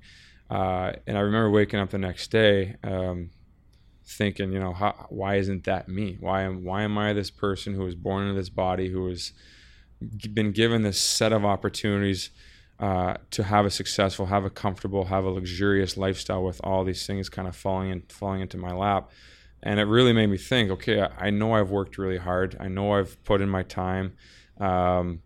[0.49, 3.31] Uh, and I remember waking up the next day um,
[4.11, 6.17] thinking, you know, how, why isn't that me?
[6.21, 9.33] Why am why am I this person who was born into this body who has
[10.33, 12.31] been given this set of opportunities?
[12.81, 17.07] uh, to have a successful, have a comfortable, have a luxurious lifestyle with all these
[17.07, 19.11] things kind of falling in, falling into my lap.
[19.63, 20.71] And it really made me think.
[20.71, 22.57] Okay, I, I know I've worked really hard.
[22.59, 24.15] I know I've put in my time
[24.59, 25.21] um,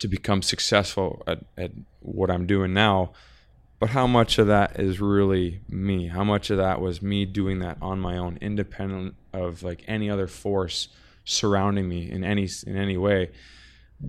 [0.00, 3.12] to become successful at, at what I'm doing now.
[3.82, 6.06] But how much of that is really me?
[6.06, 10.08] How much of that was me doing that on my own, independent of like any
[10.08, 10.86] other force
[11.24, 13.32] surrounding me in any in any way?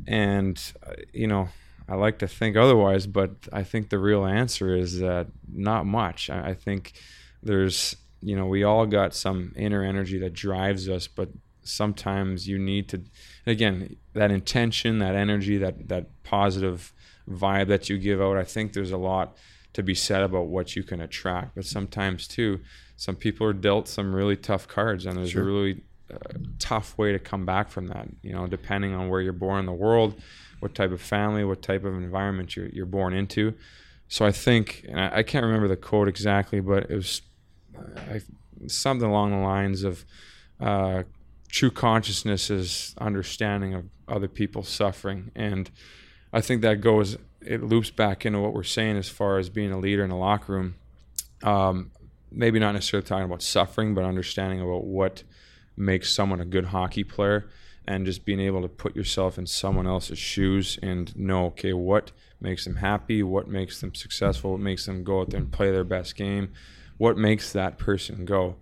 [0.06, 1.50] And uh, you know,
[1.90, 6.30] I like to think otherwise, but I think the real answer is that not much.
[6.30, 6.94] I, I think
[7.42, 11.30] there's, you know, we all got some inner energy that drives us, but
[11.64, 13.02] sometimes you need to,
[13.48, 16.94] again, that intention, that energy, that that positive
[17.28, 18.38] vibe that you give out.
[18.38, 19.36] I think there's a lot
[19.74, 22.60] to be said about what you can attract, but sometimes too,
[22.96, 25.42] some people are dealt some really tough cards, and there's sure.
[25.42, 25.82] a really
[26.14, 28.08] uh, tough way to come back from that.
[28.22, 30.16] You know, depending on where you're born in the world
[30.64, 33.54] what type of family, what type of environment you're, you're born into.
[34.08, 37.22] So I think, and I, I can't remember the quote exactly, but it was
[37.98, 38.22] I,
[38.68, 40.06] something along the lines of
[40.62, 41.04] uh,
[41.50, 45.32] true consciousness is understanding of other people's suffering.
[45.36, 45.70] And
[46.32, 49.72] I think that goes, it loops back into what we're saying as far as being
[49.72, 50.76] a leader in a locker room.
[51.44, 51.92] Um,
[52.32, 55.24] maybe not necessarily talking about suffering, but understanding about what
[55.76, 57.50] makes someone a good hockey player
[57.86, 62.12] and just being able to put yourself in someone else's shoes and know okay what
[62.40, 65.72] makes them happy what makes them successful what makes them go out there and play
[65.72, 66.52] their best game
[66.98, 68.56] what makes that person go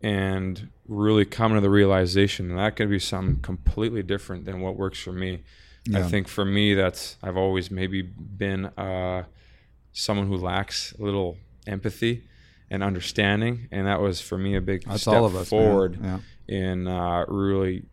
[0.00, 4.98] and really coming to the realization that could be something completely different than what works
[4.98, 5.42] for me
[5.88, 5.98] yeah.
[5.98, 9.24] i think for me that's i've always maybe been uh,
[9.92, 12.22] someone who lacks a little empathy
[12.70, 16.18] and understanding and that was for me a big that's step us, forward yeah.
[16.46, 17.84] in uh, really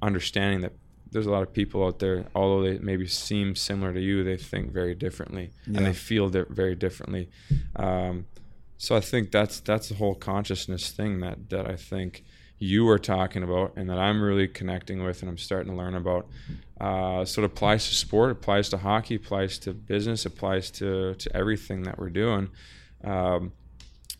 [0.00, 0.72] understanding that
[1.14, 4.36] there's a lot of people out there, although they maybe seem similar to you, they
[4.36, 5.78] think very differently yeah.
[5.78, 7.30] and they feel di- very differently.
[7.76, 8.26] Um,
[8.78, 12.24] so I think that's that's the whole consciousness thing that that I think
[12.58, 15.94] you are talking about and that I'm really connecting with and I'm starting to learn
[15.94, 16.26] about.
[16.80, 21.36] Uh, so it applies to sport, applies to hockey, applies to business, applies to to
[21.36, 22.50] everything that we're doing.
[23.02, 23.52] Um,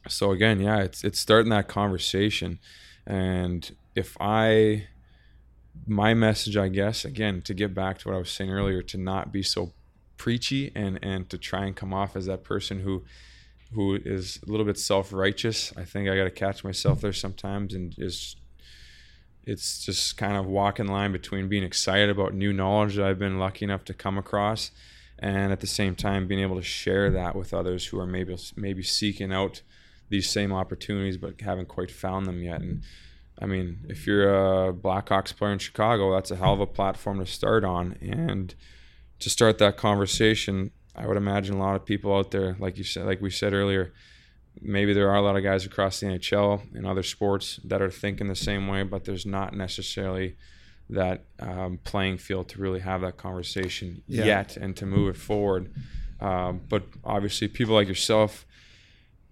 [0.09, 2.59] so again, yeah, it's it's starting that conversation,
[3.07, 4.89] and if I
[5.87, 8.99] my message, I guess, again, to get back to what I was saying earlier, to
[8.99, 9.73] not be so
[10.17, 13.05] preachy and and to try and come off as that person who
[13.75, 15.73] who is a little bit self righteous.
[15.77, 18.39] I think I got to catch myself there sometimes and just
[19.47, 23.39] it's just kind of walking line between being excited about new knowledge that I've been
[23.39, 24.71] lucky enough to come across,
[25.19, 28.37] and at the same time being able to share that with others who are maybe
[28.57, 29.63] maybe seeking out
[30.09, 32.61] these same opportunities but haven't quite found them yet.
[32.61, 32.83] And
[33.39, 37.19] I mean, if you're a Blackhawks player in Chicago, that's a hell of a platform
[37.19, 37.97] to start on.
[38.01, 38.55] And
[39.21, 42.85] to start that conversation, I would imagine a lot of people out there, like you
[42.85, 43.93] said, like we said earlier,
[44.61, 47.91] maybe there are a lot of guys across the NHL and other sports that are
[47.91, 50.37] thinking the same way, but there's not necessarily
[50.91, 54.25] that um, playing field to really have that conversation yeah.
[54.25, 55.73] yet and to move it forward.
[56.21, 58.47] Um, but obviously, people like yourself,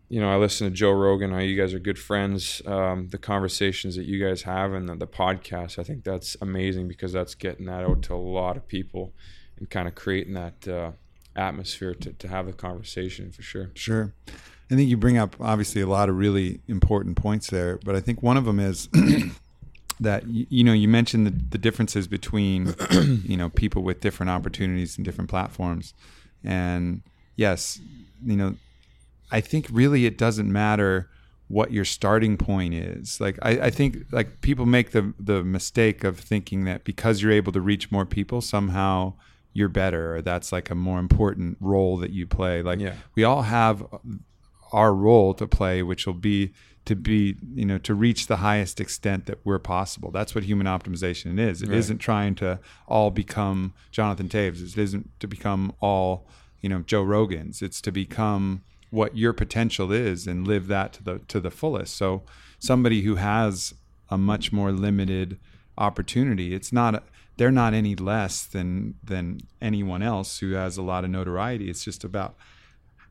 [0.08, 1.38] you know, I listen to Joe Rogan.
[1.40, 2.60] you guys are good friends.
[2.66, 6.88] Um, the conversations that you guys have and the, the podcast, I think that's amazing
[6.88, 9.14] because that's getting that out to a lot of people
[9.58, 10.92] and kind of creating that uh,
[11.36, 13.70] atmosphere to, to have the conversation for sure.
[13.74, 14.12] Sure.
[14.70, 18.00] I think you bring up obviously a lot of really important points there, but I
[18.00, 18.88] think one of them is
[20.00, 24.96] that you know you mentioned the, the differences between you know people with different opportunities
[24.96, 25.92] and different platforms,
[26.42, 27.02] and
[27.36, 27.80] yes,
[28.24, 28.54] you know,
[29.30, 31.10] I think really it doesn't matter
[31.48, 33.20] what your starting point is.
[33.20, 37.32] Like I, I think like people make the the mistake of thinking that because you're
[37.32, 39.14] able to reach more people somehow
[39.52, 42.94] you're better or that's like a more important role that you play like yeah.
[43.14, 43.84] we all have
[44.72, 46.52] our role to play, which will be
[46.84, 50.10] to be you know to reach the highest extent that we're possible.
[50.10, 51.62] That's what human optimization is.
[51.62, 51.78] It right.
[51.78, 56.26] not trying to all become Jonathan Toews It isn't to become all
[56.60, 57.62] you know Joe Rogans.
[57.62, 61.94] It's to become what your potential is and live that to the to the fullest.
[61.96, 62.22] So
[62.58, 63.74] somebody who has
[64.08, 65.38] a much more limited
[65.78, 67.04] opportunity, it's not
[67.42, 71.68] they're not any less than than anyone else who has a lot of notoriety.
[71.68, 72.36] It's just about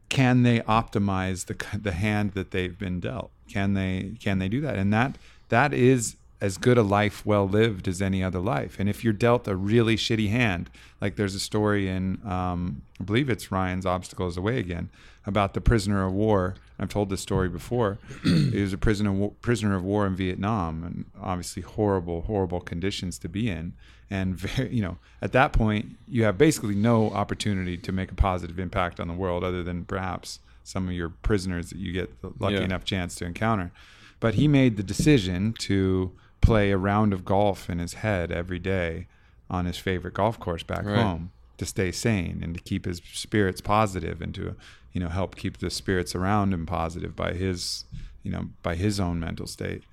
[0.07, 3.29] can they optimize the the hand that they've been dealt?
[3.49, 4.77] Can they can they do that?
[4.77, 5.17] And that
[5.49, 8.77] that is as good a life well lived as any other life.
[8.79, 10.69] And if you're dealt a really shitty hand,
[11.01, 14.89] like there's a story in, um, I believe it's Ryan's Obstacles Away Again,
[15.27, 16.55] about the prisoner of war.
[16.79, 17.99] I've told this story before.
[18.23, 23.27] he was a prisoner prisoner of war in Vietnam, and obviously horrible, horrible conditions to
[23.27, 23.73] be in.
[24.11, 28.15] And very, you know, at that point, you have basically no opportunity to make a
[28.15, 32.21] positive impact on the world, other than perhaps some of your prisoners that you get
[32.21, 32.61] the lucky yeah.
[32.61, 33.71] enough chance to encounter.
[34.19, 38.59] But he made the decision to play a round of golf in his head every
[38.59, 39.07] day
[39.49, 40.97] on his favorite golf course back right.
[40.97, 44.55] home to stay sane and to keep his spirits positive and to
[44.93, 47.85] you know help keep the spirits around him positive by his
[48.23, 49.83] you know by his own mental state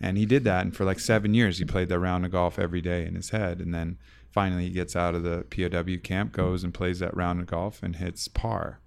[0.00, 2.58] and he did that and for like seven years he played that round of golf
[2.58, 3.60] every day in his head.
[3.60, 3.98] And then
[4.30, 7.82] finally he gets out of the pow camp goes and plays that round of golf
[7.82, 8.80] and hits par.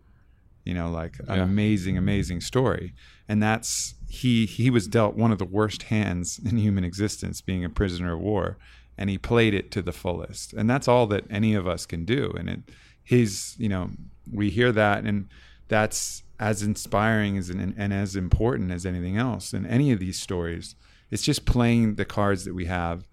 [0.65, 2.93] You know like an amazing amazing story.
[3.27, 7.65] And that's he he was dealt one of the worst hands in human existence being
[7.65, 8.57] a prisoner of war.
[8.97, 10.53] And he played it to the fullest.
[10.53, 12.33] And that's all that any of us can do.
[12.37, 12.59] And it
[13.01, 13.89] his you know
[14.31, 15.27] we hear that and
[15.69, 19.53] that's as inspiring as and, and as important as anything else.
[19.53, 20.75] In any of these stories
[21.11, 23.07] it's just playing the cards that we have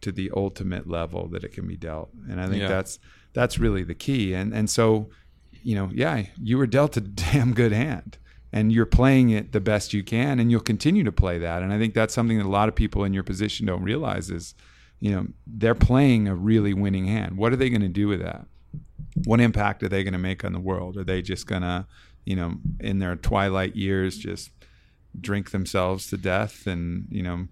[0.00, 2.10] to the ultimate level that it can be dealt.
[2.28, 2.68] And i think yeah.
[2.68, 2.98] that's
[3.32, 4.34] that's really the key.
[4.34, 5.08] And and so
[5.62, 8.18] you know yeah you were dealt a damn good hand
[8.52, 11.62] and you're playing it the best you can and you'll continue to play that.
[11.62, 14.30] And i think that's something that a lot of people in your position don't realize
[14.30, 14.54] is
[15.00, 17.36] you know they're playing a really winning hand.
[17.36, 18.46] What are they going to do with that?
[19.24, 20.96] What impact are they going to make on the world?
[20.96, 21.86] Are they just going to
[22.24, 24.50] you know in their twilight years just
[25.20, 27.46] drink themselves to death and you know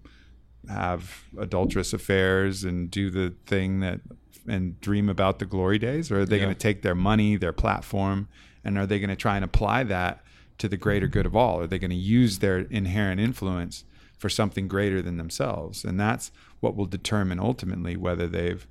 [0.69, 3.99] have adulterous affairs and do the thing that
[4.47, 6.43] and dream about the glory days or are they yeah.
[6.43, 8.27] going to take their money their platform
[8.63, 10.23] and are they going to try and apply that
[10.61, 11.59] to the greater good of all?
[11.59, 13.83] Are they going to use their inherent influence
[14.17, 15.83] for something greater than themselves?
[15.83, 18.67] And that's what will determine ultimately whether they've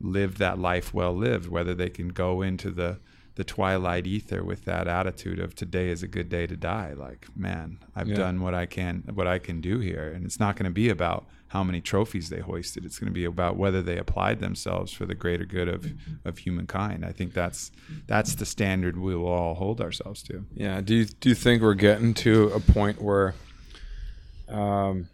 [0.00, 2.98] lived that life well lived, whether they can go into the
[3.36, 6.92] the twilight ether with that attitude of today is a good day to die.
[6.92, 8.16] Like, man, I've yeah.
[8.16, 10.08] done what I can what I can do here.
[10.08, 12.84] And it's not going to be about how many trophies they hoisted.
[12.84, 15.92] It's going to be about whether they applied themselves for the greater good of,
[16.24, 17.04] of humankind.
[17.04, 17.72] I think that's
[18.06, 20.44] that's the standard we will all hold ourselves to.
[20.54, 20.80] Yeah.
[20.80, 23.34] Do you do you think we're getting to a point where
[24.48, 25.08] um,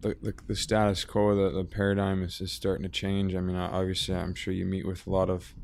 [0.00, 3.34] the, the, the status quo, the, the paradigm is, is starting to change?
[3.34, 5.54] I mean, obviously, I'm sure you meet with a lot of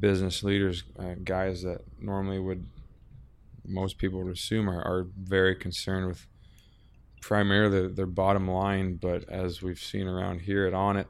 [0.00, 2.66] business leaders, uh, guys that normally would
[3.66, 6.26] most people would assume are, are very concerned with
[7.20, 11.06] primarily their bottom line, but as we've seen around here at Onnit,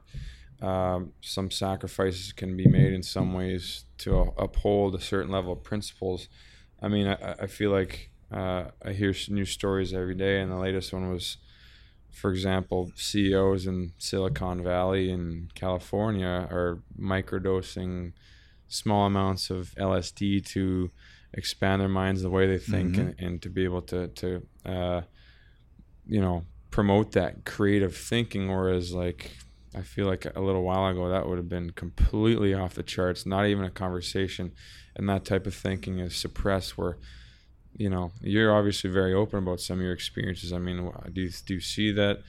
[0.61, 5.63] um, some sacrifices can be made in some ways to uphold a certain level of
[5.63, 6.27] principles.
[6.81, 10.57] I mean, I, I feel like uh, I hear new stories every day, and the
[10.57, 11.37] latest one was
[12.11, 18.13] for example, CEOs in Silicon Valley in California are microdosing
[18.71, 20.89] small amounts of LSD to
[21.33, 22.99] expand their minds the way they think Mhm.
[22.99, 25.01] and, and to be able to to uh,
[26.07, 28.47] you know promote that creative thinking.
[28.49, 29.31] Whereas like
[29.75, 33.25] I feel like a little while ago that would have been completely off the charts
[33.25, 34.51] not even a conversation.
[34.95, 36.97] And that type of thinking is suppressed where
[37.77, 40.51] you know you're obviously very open about some of your experiences.
[40.51, 42.21] I mean do you, do you see that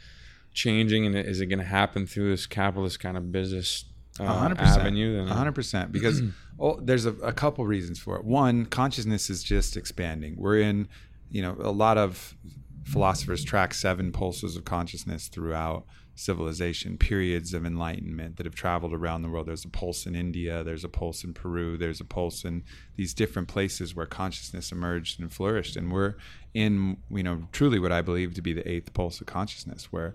[0.52, 1.06] changing?
[1.06, 3.84] And is it going to happen through this capitalist kind of business
[4.20, 4.80] uh, hundred percent.
[4.80, 5.92] avenue then A hundred percent.
[5.92, 6.22] Because
[6.60, 8.24] oh, there's a, a couple reasons for it.
[8.24, 10.34] One, consciousness is just expanding.
[10.36, 10.88] We're in,
[11.30, 12.36] you know, a lot of
[12.84, 19.22] philosophers track seven pulses of consciousness throughout civilization, periods of enlightenment that have traveled around
[19.22, 19.46] the world.
[19.46, 22.64] There's a pulse in India, there's a pulse in Peru, there's a pulse in
[22.96, 25.76] these different places where consciousness emerged and flourished.
[25.76, 26.14] And we're
[26.52, 30.14] in, you know, truly what I believe to be the eighth pulse of consciousness, where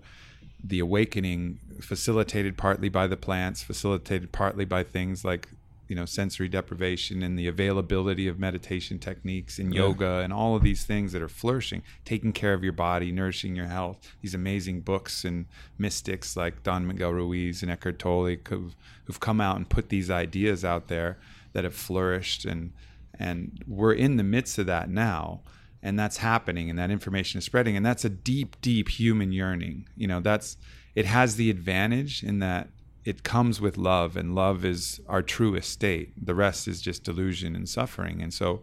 [0.62, 5.48] the awakening facilitated partly by the plants facilitated partly by things like
[5.86, 9.82] you know sensory deprivation and the availability of meditation techniques and Yeah.
[9.82, 13.54] yoga and all of these things that are flourishing taking care of your body nourishing
[13.56, 15.46] your health these amazing books and
[15.78, 20.10] mystics like don miguel ruiz and eckhart tolle who've, who've come out and put these
[20.10, 21.18] ideas out there
[21.52, 22.72] that have flourished and
[23.18, 25.40] and we're in the midst of that now
[25.82, 29.88] and that's happening and that information is spreading and that's a deep deep human yearning.
[29.96, 30.56] You know that's
[30.94, 32.68] it has the advantage in that
[33.04, 36.12] it comes with love and love is our truest state.
[36.24, 38.62] The rest is just delusion and suffering and so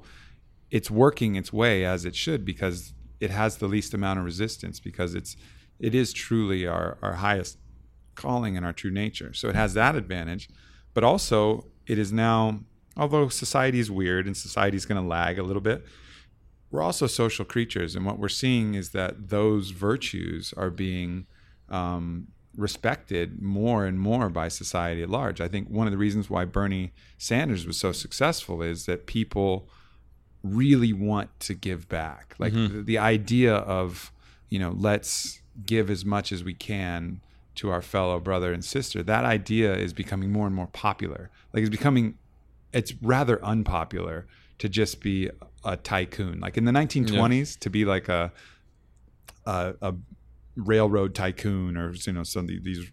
[0.71, 4.79] it's working its way as it should because it has the least amount of resistance
[4.79, 5.37] because it's
[5.79, 7.57] it is truly our our highest
[8.15, 9.33] calling and our true nature.
[9.33, 10.49] So it has that advantage
[10.93, 12.59] but also it is now
[12.97, 15.85] although society is weird and society is going to lag a little bit
[16.75, 21.25] we're also social creatures, and what we're seeing is that those virtues are being
[21.69, 25.39] um, respected more and more by society at large.
[25.39, 29.69] I think one of the reasons why Bernie Sanders was so successful is that people
[30.43, 32.35] really want to give back.
[32.37, 34.11] Like the, the idea of,
[34.49, 37.21] you know, let's give as much as we can
[37.55, 39.01] to our fellow brother and sister.
[39.01, 41.31] That idea is becoming more and more popular.
[41.53, 42.17] Like it's becoming
[42.73, 45.29] it's rather unpopular to just be
[45.65, 46.39] a tycoon.
[46.39, 48.31] Like in the 1920s, to be like a
[49.45, 49.93] a, a
[50.55, 52.89] railroad tycoon or you know some of these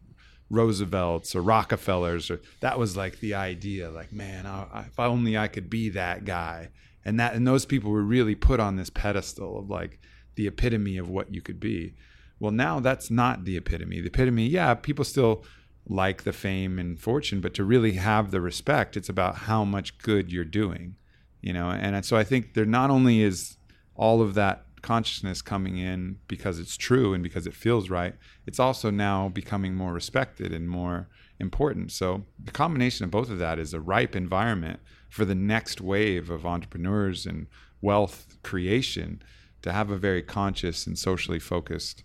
[0.50, 3.90] Roosevelts or Rockefellers or that was like the idea.
[3.90, 6.70] Like man, I- if only I could be that guy.
[7.04, 9.98] And that and those people were really put on this pedestal of like
[10.36, 11.94] the epitome of what you could be.
[12.38, 14.00] Well, now that's not the epitome.
[14.00, 15.44] The epitome, yeah, people still
[15.88, 19.98] like the fame and fortune, but to really have the respect, it's about how much
[19.98, 20.94] good you're doing,
[21.42, 21.68] you know.
[21.70, 23.58] And so I think there not only is
[23.94, 28.14] all of that consciousness coming in because it's true and because it feels right,
[28.46, 31.92] it's also now becoming more respected and more important.
[31.92, 36.30] So the combination of both of that is a ripe environment for the next wave
[36.30, 37.46] of entrepreneurs and
[37.80, 39.22] wealth creation
[39.62, 42.02] to have a very conscious and socially focused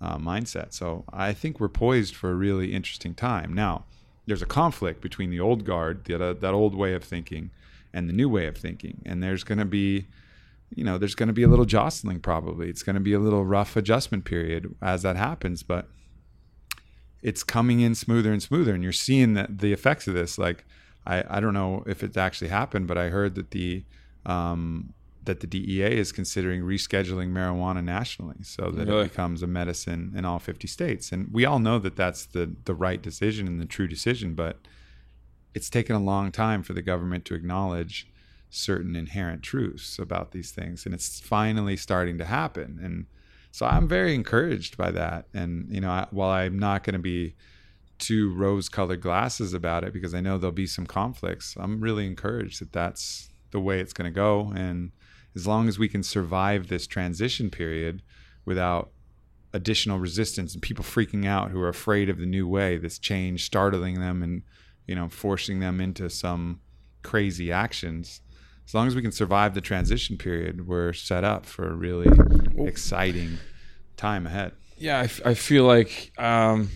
[0.00, 0.72] uh, mindset.
[0.72, 3.52] So I think we're poised for a really interesting time.
[3.52, 3.84] Now,
[4.26, 7.50] there's a conflict between the old guard, the, that old way of thinking,
[7.96, 9.00] and the new way of thinking.
[9.06, 10.06] And there's going to be,
[10.74, 12.68] you know, there's going to be a little jostling probably.
[12.68, 15.88] It's going to be a little rough adjustment period as that happens, but
[17.22, 18.74] it's coming in smoother and smoother.
[18.74, 20.36] And you're seeing that the effects of this.
[20.36, 20.66] Like,
[21.06, 23.84] I, I don't know if it's actually happened, but I heard that the,
[24.26, 24.92] um,
[25.24, 29.06] that the DEA is considering rescheduling marijuana nationally so that Really?
[29.06, 31.12] it becomes a medicine in all 50 states.
[31.12, 34.58] And we all know that that's the, the right decision and the true decision, but
[35.56, 38.06] it's taken a long time for the government to acknowledge
[38.50, 40.84] certain inherent truths about these things.
[40.84, 42.78] And it's finally starting to happen.
[42.82, 43.06] And
[43.52, 45.28] so I'm very encouraged by that.
[45.32, 47.36] And, you know, I, while I'm not going to be
[47.98, 52.06] too rose colored glasses about it because I know there'll be some conflicts, I'm really
[52.06, 54.52] encouraged that that's the way it's going to go.
[54.54, 54.92] And
[55.34, 58.02] as long as we can survive this transition period
[58.44, 58.90] without
[59.54, 63.46] additional resistance and people freaking out who are afraid of the new way, this change
[63.46, 64.42] startling them and,
[64.86, 66.60] you know, forcing them into some
[67.02, 68.20] crazy actions.
[68.66, 72.10] As long as we can survive the transition period, we're set up for a really
[72.66, 73.38] exciting
[73.96, 74.52] time ahead.
[74.76, 76.68] yeah I, f- I feel like um,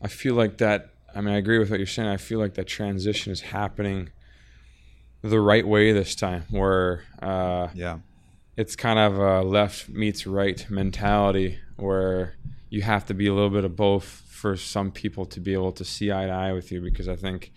[0.00, 2.54] i feel like that i mean i agree with what you're saying i feel like
[2.54, 4.08] that transition is happening
[5.22, 7.98] the right way this time where uh, Yeah.
[8.56, 12.34] it's kind of a left meets right mentality where
[12.72, 15.72] you have to be a little bit of both for some people to be able
[15.72, 17.52] to see eye to eye with you because i think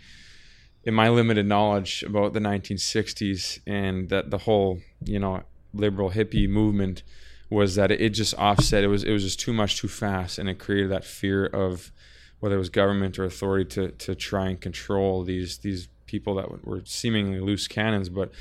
[0.84, 5.43] in my limited knowledge about the 1960s and that the whole you know
[5.74, 7.03] liberal hippie movement
[7.49, 8.84] was that it just offset.
[8.84, 11.91] It was it was just too much too fast, and it created that fear of
[12.39, 16.66] whether it was government or authority to to try and control these these people that
[16.66, 18.32] were seemingly loose cannons, but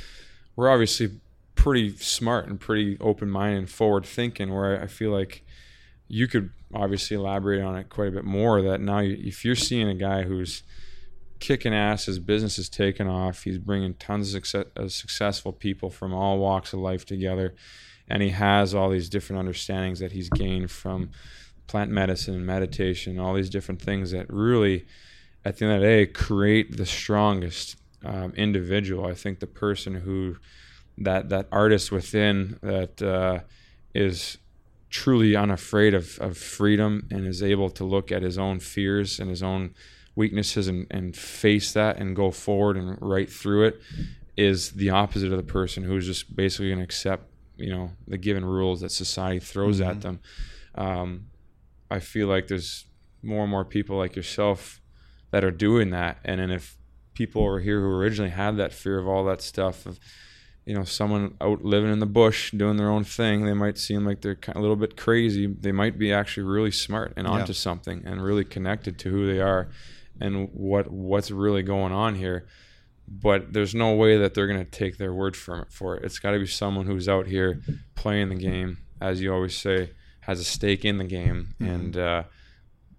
[0.56, 1.20] we're obviously
[1.54, 4.52] pretty smart and pretty open minded and forward thinking.
[4.52, 5.44] Where I feel like
[6.08, 8.62] you could obviously elaborate on it quite a bit more.
[8.62, 10.62] That now, if you're seeing a guy who's
[11.40, 15.90] kicking ass, his business is taking off, he's bringing tons of, success, of successful people
[15.90, 17.54] from all walks of life together,
[18.08, 21.10] and he has all these different understandings that he's gained from
[21.66, 24.86] plant medicine and meditation, all these different things that really,
[25.44, 29.06] at the end of the day, create the strongest um, individual.
[29.06, 30.36] I think the person who
[30.98, 33.40] that that artist within that uh,
[33.94, 34.38] is
[34.94, 39.28] truly unafraid of, of freedom and is able to look at his own fears and
[39.28, 39.74] his own
[40.14, 43.80] weaknesses and, and face that and go forward and right through it
[44.36, 47.24] is the opposite of the person who's just basically going to accept
[47.56, 49.90] you know the given rules that society throws mm-hmm.
[49.90, 50.20] at them
[50.76, 51.26] um,
[51.90, 52.86] i feel like there's
[53.20, 54.80] more and more people like yourself
[55.32, 56.78] that are doing that and then if
[57.14, 59.98] people over here who originally had that fear of all that stuff of
[60.66, 64.04] you know someone out living in the bush doing their own thing they might seem
[64.04, 65.46] like they're a little bit crazy.
[65.46, 67.58] They might be actually really smart and onto yeah.
[67.58, 69.68] something and really connected to who they are
[70.20, 72.46] and what what's really going on here.
[73.06, 76.04] But there's no way that they're going to take their word for it for it.
[76.04, 77.60] It's got to be someone who's out here
[77.94, 79.90] playing the game as you always say
[80.20, 81.54] has a stake in the game.
[81.60, 81.72] Mm-hmm.
[81.72, 82.22] and uh,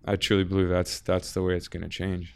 [0.06, 2.34] i truly believe that's that's the way it's going to change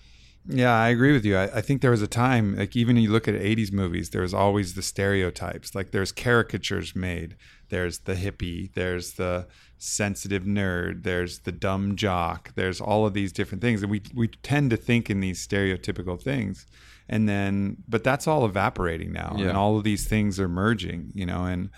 [0.52, 1.38] yeah, I agree with you.
[1.38, 4.24] I, I, think there was a time, like even you look at 80s movies, there
[4.24, 5.76] was always the stereotypes.
[5.76, 7.36] Like there's caricatures made.
[7.70, 9.48] There's the hippie, there's the
[9.78, 13.84] sensitive nerd, there's the dumb jock, there's all of these different things.
[13.84, 16.66] And we, we tend to think in these stereotypical things.
[17.08, 19.36] And then, but that's all evaporating now.
[19.38, 19.50] Yeah.
[19.50, 21.70] And all of these things are merging, you know, and,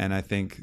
[0.00, 0.62] and I think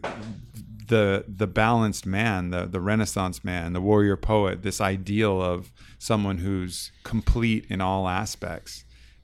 [0.88, 6.40] the the balanced man, the the Renaissance man, the warrior poet, this ideal of someone
[6.40, 8.84] who's complete in all aspects,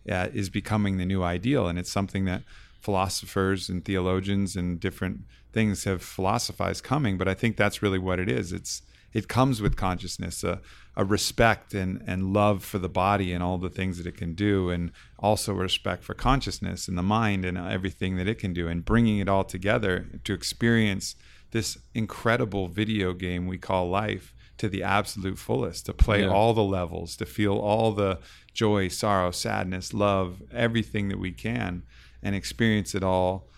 [0.09, 2.43] uh, is becoming the new ideal, and it's something that
[2.79, 7.17] philosophers and theologians and different things have philosophized coming.
[7.17, 8.53] But I think that's really what it is.
[8.53, 8.83] It's
[9.13, 10.59] it comes with consciousness, a,
[10.95, 14.33] a respect and, and love for the body and all the things that it can
[14.33, 18.67] do, and also respect for consciousness and the mind and everything that it can do,
[18.67, 21.15] and bringing it all together to experience
[21.51, 26.29] this incredible video game we call life to the absolute fullest, to play yeah.
[26.29, 28.19] all the levels, to feel all the
[28.53, 31.83] joy, sorrow, sadness, love, everything that we can,
[32.21, 33.49] and experience it all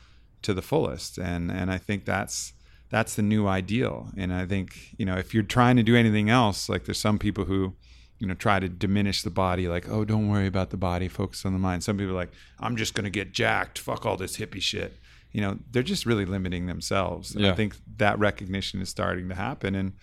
[0.41, 1.18] to the fullest.
[1.18, 2.53] And and I think that's
[2.89, 4.09] that's the new ideal.
[4.17, 7.19] And I think you know if you're trying to do anything else, like there's some
[7.19, 7.75] people who
[8.19, 11.45] you know try to diminish the body like oh don't worry about the body focus
[11.45, 11.83] on the mind.
[11.83, 13.79] Some people are like i'm just going to get jacked.
[13.79, 14.97] Fuck all this hippie shit.
[15.31, 17.36] You know they're just really limiting themselves.
[17.36, 17.51] Yeah.
[17.51, 19.75] i think that recognition is starting to happen.
[19.75, 19.93] And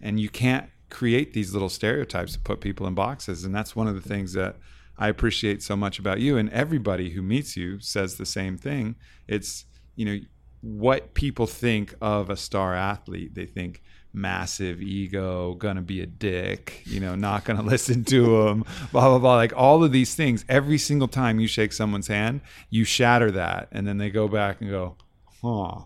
[0.00, 3.44] and you can't create these little stereotypes to put people in boxes.
[3.44, 4.56] And that's one of the things that
[4.98, 6.36] i appreciate so much about you.
[6.36, 8.96] And everybody who meets you says the same thing.
[9.28, 10.18] It's you know
[10.62, 13.82] what people think of a star athlete they think
[14.12, 19.18] massive ego, gonna be a dick, you know, not gonna listen to him, blah blah
[19.18, 19.36] blah.
[19.36, 20.44] Like all of these things.
[20.48, 24.60] Every single time you shake someone's hand, you shatter that, and then they go back
[24.60, 24.96] and go,
[25.42, 25.82] "Huh."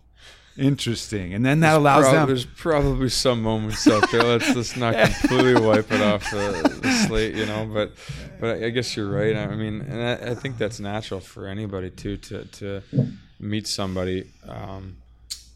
[0.57, 2.27] Interesting, and then that there's allows prob- them.
[2.29, 4.23] There's probably some moments out there.
[4.23, 7.67] Let's just not completely wipe it off the, the, slate, you know.
[7.67, 7.91] But,
[8.39, 9.35] but I guess you're right.
[9.35, 12.83] I mean, and I, I think that's natural for anybody too to to
[13.39, 14.31] meet somebody.
[14.47, 14.97] Um,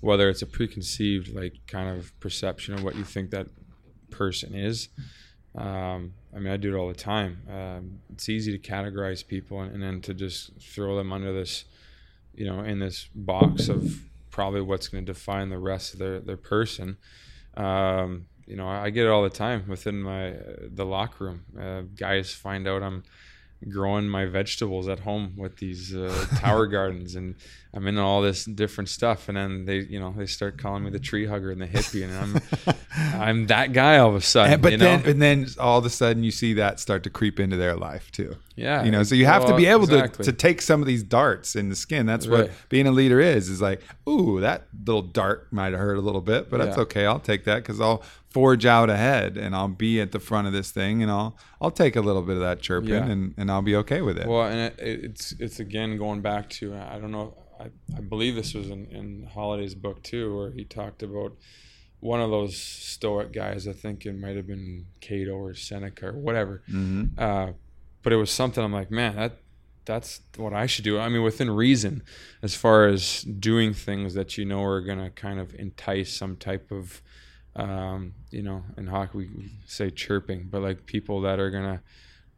[0.00, 3.48] whether it's a preconceived like kind of perception of what you think that
[4.10, 4.88] person is.
[5.56, 7.42] Um, I mean, I do it all the time.
[7.50, 11.64] Um, it's easy to categorize people and, and, then to just throw them under this,
[12.34, 16.20] you know, in this box of probably what's going to define the rest of their
[16.20, 16.96] their person.
[17.56, 21.24] Um, you know, I, I, get it all the time within my uh, the locker
[21.24, 21.44] room.
[21.58, 23.02] Uh, guys find out I'm
[23.66, 27.34] growing my vegetables at home with these uh, tower gardens and
[27.74, 30.90] I'm in all this different stuff and then they you know they start calling me
[30.90, 32.76] the tree hugger and the hippie and I'm
[33.20, 35.10] I'm that guy all of a sudden and, but you then know?
[35.10, 38.12] and then all of a sudden you see that start to creep into their life
[38.12, 40.24] too yeah you know so you have well, to be able exactly.
[40.24, 42.48] to to take some of these darts in the skin that's right.
[42.48, 46.00] what being a leader is is like ooh that little dart might have hurt a
[46.00, 46.66] little bit but yeah.
[46.66, 50.20] that's okay I'll take that because I'll forge out ahead and I'll be at the
[50.20, 53.06] front of this thing and I'll I'll take a little bit of that chirping yeah.
[53.06, 54.26] and, and I'll be okay with it.
[54.26, 58.34] Well, and it, it's it's again going back to I don't know I, I believe
[58.34, 61.36] this was in, in Holiday's book too where he talked about
[62.00, 66.18] one of those stoic guys I think it might have been Cato or Seneca or
[66.18, 66.62] whatever.
[66.70, 67.18] Mm-hmm.
[67.18, 67.52] Uh,
[68.02, 69.38] but it was something I'm like man that
[69.88, 71.00] that's what I should do.
[71.00, 72.02] I mean, within reason,
[72.42, 76.70] as far as doing things that you know are gonna kind of entice some type
[76.70, 77.02] of,
[77.56, 81.80] um, you know, in hockey we say chirping, but like people that are gonna,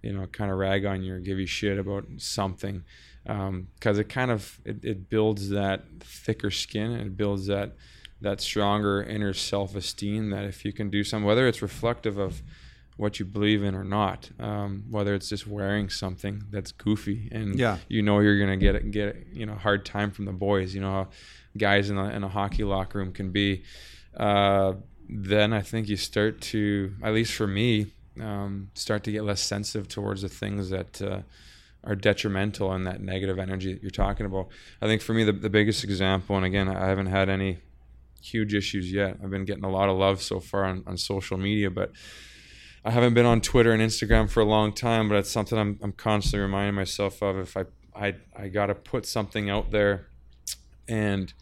[0.01, 2.85] you know, kind of rag on you or give you shit about something,
[3.25, 3.69] because um,
[4.01, 7.73] it kind of it, it builds that thicker skin and it builds that
[8.21, 12.43] that stronger inner self-esteem that if you can do something, whether it's reflective of
[13.01, 14.29] what you believe in or not.
[14.39, 17.79] Um, whether it's just wearing something that's goofy and yeah.
[17.89, 20.75] you know you're gonna get it, get you know hard time from the boys.
[20.75, 21.09] You know how
[21.57, 23.65] guys in a, in a hockey locker room can be.
[24.15, 24.75] Uh,
[25.09, 27.87] then I think you start to, at least for me,
[28.21, 31.21] um, start to get less sensitive towards the things that uh,
[31.83, 34.49] are detrimental and that negative energy that you're talking about.
[34.83, 37.59] I think for me, the, the biggest example, and again, I haven't had any
[38.21, 39.17] huge issues yet.
[39.25, 41.93] I've been getting a lot of love so far on, on social media, but
[42.85, 45.79] I haven't been on Twitter and Instagram for a long time, but it's something I'm,
[45.83, 47.37] I'm constantly reminding myself of.
[47.39, 47.65] If I
[47.95, 50.07] I I got to put something out there,
[50.89, 51.33] and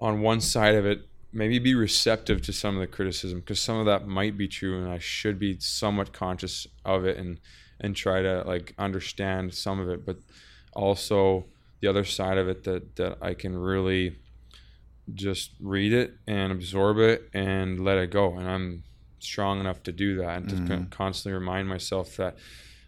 [0.00, 1.02] on one side of it,
[1.32, 4.82] maybe be receptive to some of the criticism because some of that might be true,
[4.82, 7.38] and I should be somewhat conscious of it and
[7.80, 10.16] and try to like understand some of it, but
[10.72, 11.46] also
[11.80, 14.16] the other side of it that that I can really
[15.14, 18.82] just read it and absorb it and let it go, and I'm
[19.20, 20.66] strong enough to do that and mm-hmm.
[20.66, 22.36] to constantly remind myself that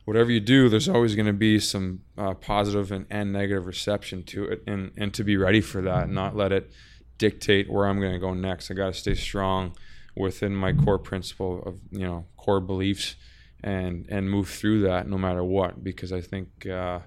[0.05, 4.25] whatever you do, there's always going to be some uh, positive and, and negative reception
[4.25, 6.71] to it, and and to be ready for that, and not let it
[7.19, 8.71] dictate where I'm going to go next.
[8.71, 9.77] I got to stay strong
[10.17, 13.17] within my core principle of you know core beliefs,
[13.63, 17.01] and and move through that no matter what, because I think uh,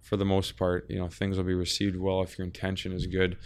[0.00, 3.06] for the most part, you know, things will be received well if your intention is
[3.06, 3.38] good.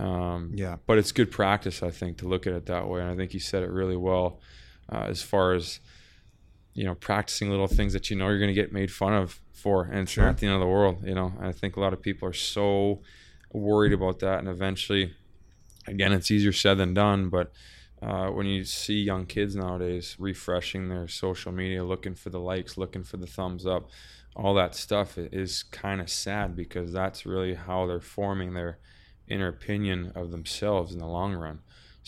[0.00, 3.10] Um, yeah, but it's good practice, I think, to look at it that way, and
[3.10, 4.40] I think you said it really well
[4.92, 5.80] uh, as far as
[6.74, 9.40] you know practicing little things that you know you're going to get made fun of
[9.52, 10.24] for and it's sure.
[10.24, 12.32] not the end of the world you know i think a lot of people are
[12.32, 13.00] so
[13.52, 15.12] worried about that and eventually
[15.86, 17.52] again it's easier said than done but
[18.00, 22.78] uh, when you see young kids nowadays refreshing their social media looking for the likes
[22.78, 23.88] looking for the thumbs up
[24.36, 28.78] all that stuff is kind of sad because that's really how they're forming their
[29.26, 31.58] inner opinion of themselves in the long run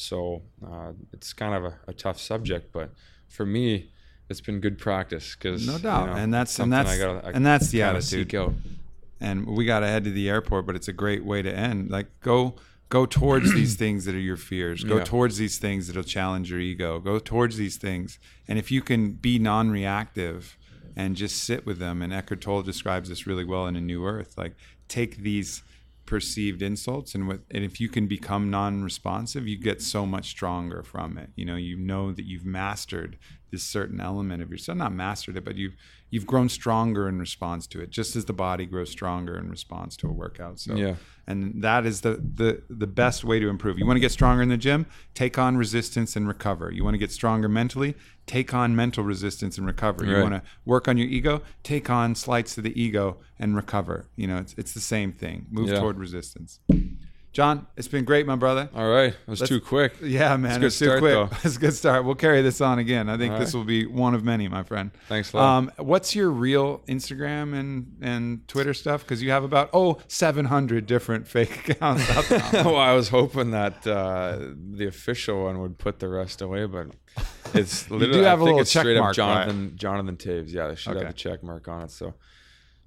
[0.01, 2.91] so uh, it's kind of a, a, tough subject, but
[3.29, 3.91] for me,
[4.29, 7.45] it's been good practice because no doubt, you know, and that's and that's gotta, and
[7.45, 8.55] that's the attitude.
[9.21, 11.91] And we got to head to the airport, but it's a great way to end.
[11.91, 12.55] Like go
[12.89, 14.85] go towards these things that are your fears.
[14.85, 15.05] Go yeah.
[15.05, 16.99] towards these things that'll challenge your ego.
[16.99, 20.57] Go towards these things, and if you can be non-reactive
[20.97, 24.07] and just sit with them, and Eckhart Tolle describes this really well in A New
[24.07, 24.39] Earth.
[24.39, 24.55] Like
[24.89, 25.63] take these
[26.11, 30.83] perceived insults and with and if you can become non-responsive you get so much stronger
[30.83, 31.31] from it.
[31.37, 33.17] You know you know that you've mastered
[33.51, 35.75] this certain element of yourself not mastered it but you've
[36.11, 39.97] you've grown stronger in response to it just as the body grows stronger in response
[39.97, 40.59] to a workout.
[40.59, 40.97] So yeah.
[41.27, 43.79] and that is the the the best way to improve.
[43.79, 44.87] You want to get stronger in the gym?
[45.15, 46.71] Take on resistance and recover.
[46.71, 47.95] You want to get stronger mentally?
[48.27, 50.05] Take on mental resistance and recover.
[50.05, 51.43] You want to work on your ego?
[51.63, 54.09] Take on slights to the ego and recover.
[54.17, 55.47] You know it's, it's the same thing.
[55.51, 55.81] Move yeah.
[55.81, 56.61] toward resistance
[57.33, 58.68] John, it's been great, my brother.
[58.74, 59.95] All right, it was Let's, too quick.
[60.03, 61.12] Yeah, man, it's, it's too start, quick.
[61.12, 61.28] Though.
[61.45, 62.05] It's a good start.
[62.05, 63.09] We'll carry this on again.
[63.09, 64.91] I think All this will be one of many, my friend.
[65.09, 65.45] Thanks a lot.
[65.45, 69.03] Um, what's your real Instagram and and Twitter stuff?
[69.03, 72.64] Because you have about oh 700 different fake accounts out there.
[72.64, 74.39] well, I was hoping that uh,
[74.72, 76.89] the official one would put the rest away, but
[77.55, 78.07] it's literally.
[78.09, 79.76] you do have I a little it's check straight mark, up Jonathan right?
[79.76, 80.53] Jonathan Toews.
[80.53, 81.05] Yeah, they should okay.
[81.05, 81.93] have a check mark on it.
[81.93, 82.14] So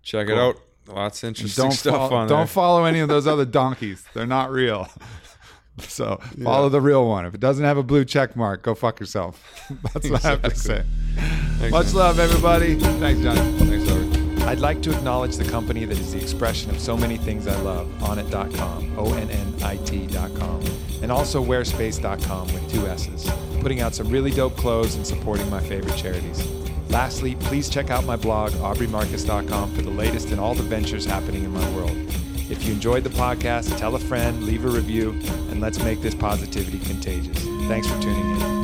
[0.01, 0.35] check cool.
[0.35, 0.59] it out.
[0.87, 2.37] Lots of interesting don't stuff follow, on there.
[2.37, 4.03] Don't follow any of those other donkeys.
[4.13, 4.87] They're not real.
[5.79, 6.43] So yeah.
[6.43, 7.25] follow the real one.
[7.25, 9.43] If it doesn't have a blue check mark, go fuck yourself.
[9.91, 10.29] That's what exactly.
[10.29, 10.85] I have to say.
[11.57, 11.95] Thanks, Much man.
[11.95, 12.75] love, everybody.
[12.75, 13.35] Thanks, John.
[13.57, 14.47] Thanks, Robert.
[14.47, 17.59] I'd like to acknowledge the company that is the expression of so many things I
[17.61, 20.61] love, onnit.com, O-N-N-I-T.com,
[21.01, 23.27] and also wearspace.com with two S's,
[23.61, 26.45] putting out some really dope clothes and supporting my favorite charities.
[26.93, 31.43] Lastly, please check out my blog, aubreymarcus.com, for the latest in all the ventures happening
[31.43, 31.97] in my world.
[32.51, 35.09] If you enjoyed the podcast, tell a friend, leave a review,
[35.49, 37.43] and let's make this positivity contagious.
[37.67, 38.62] Thanks for tuning in.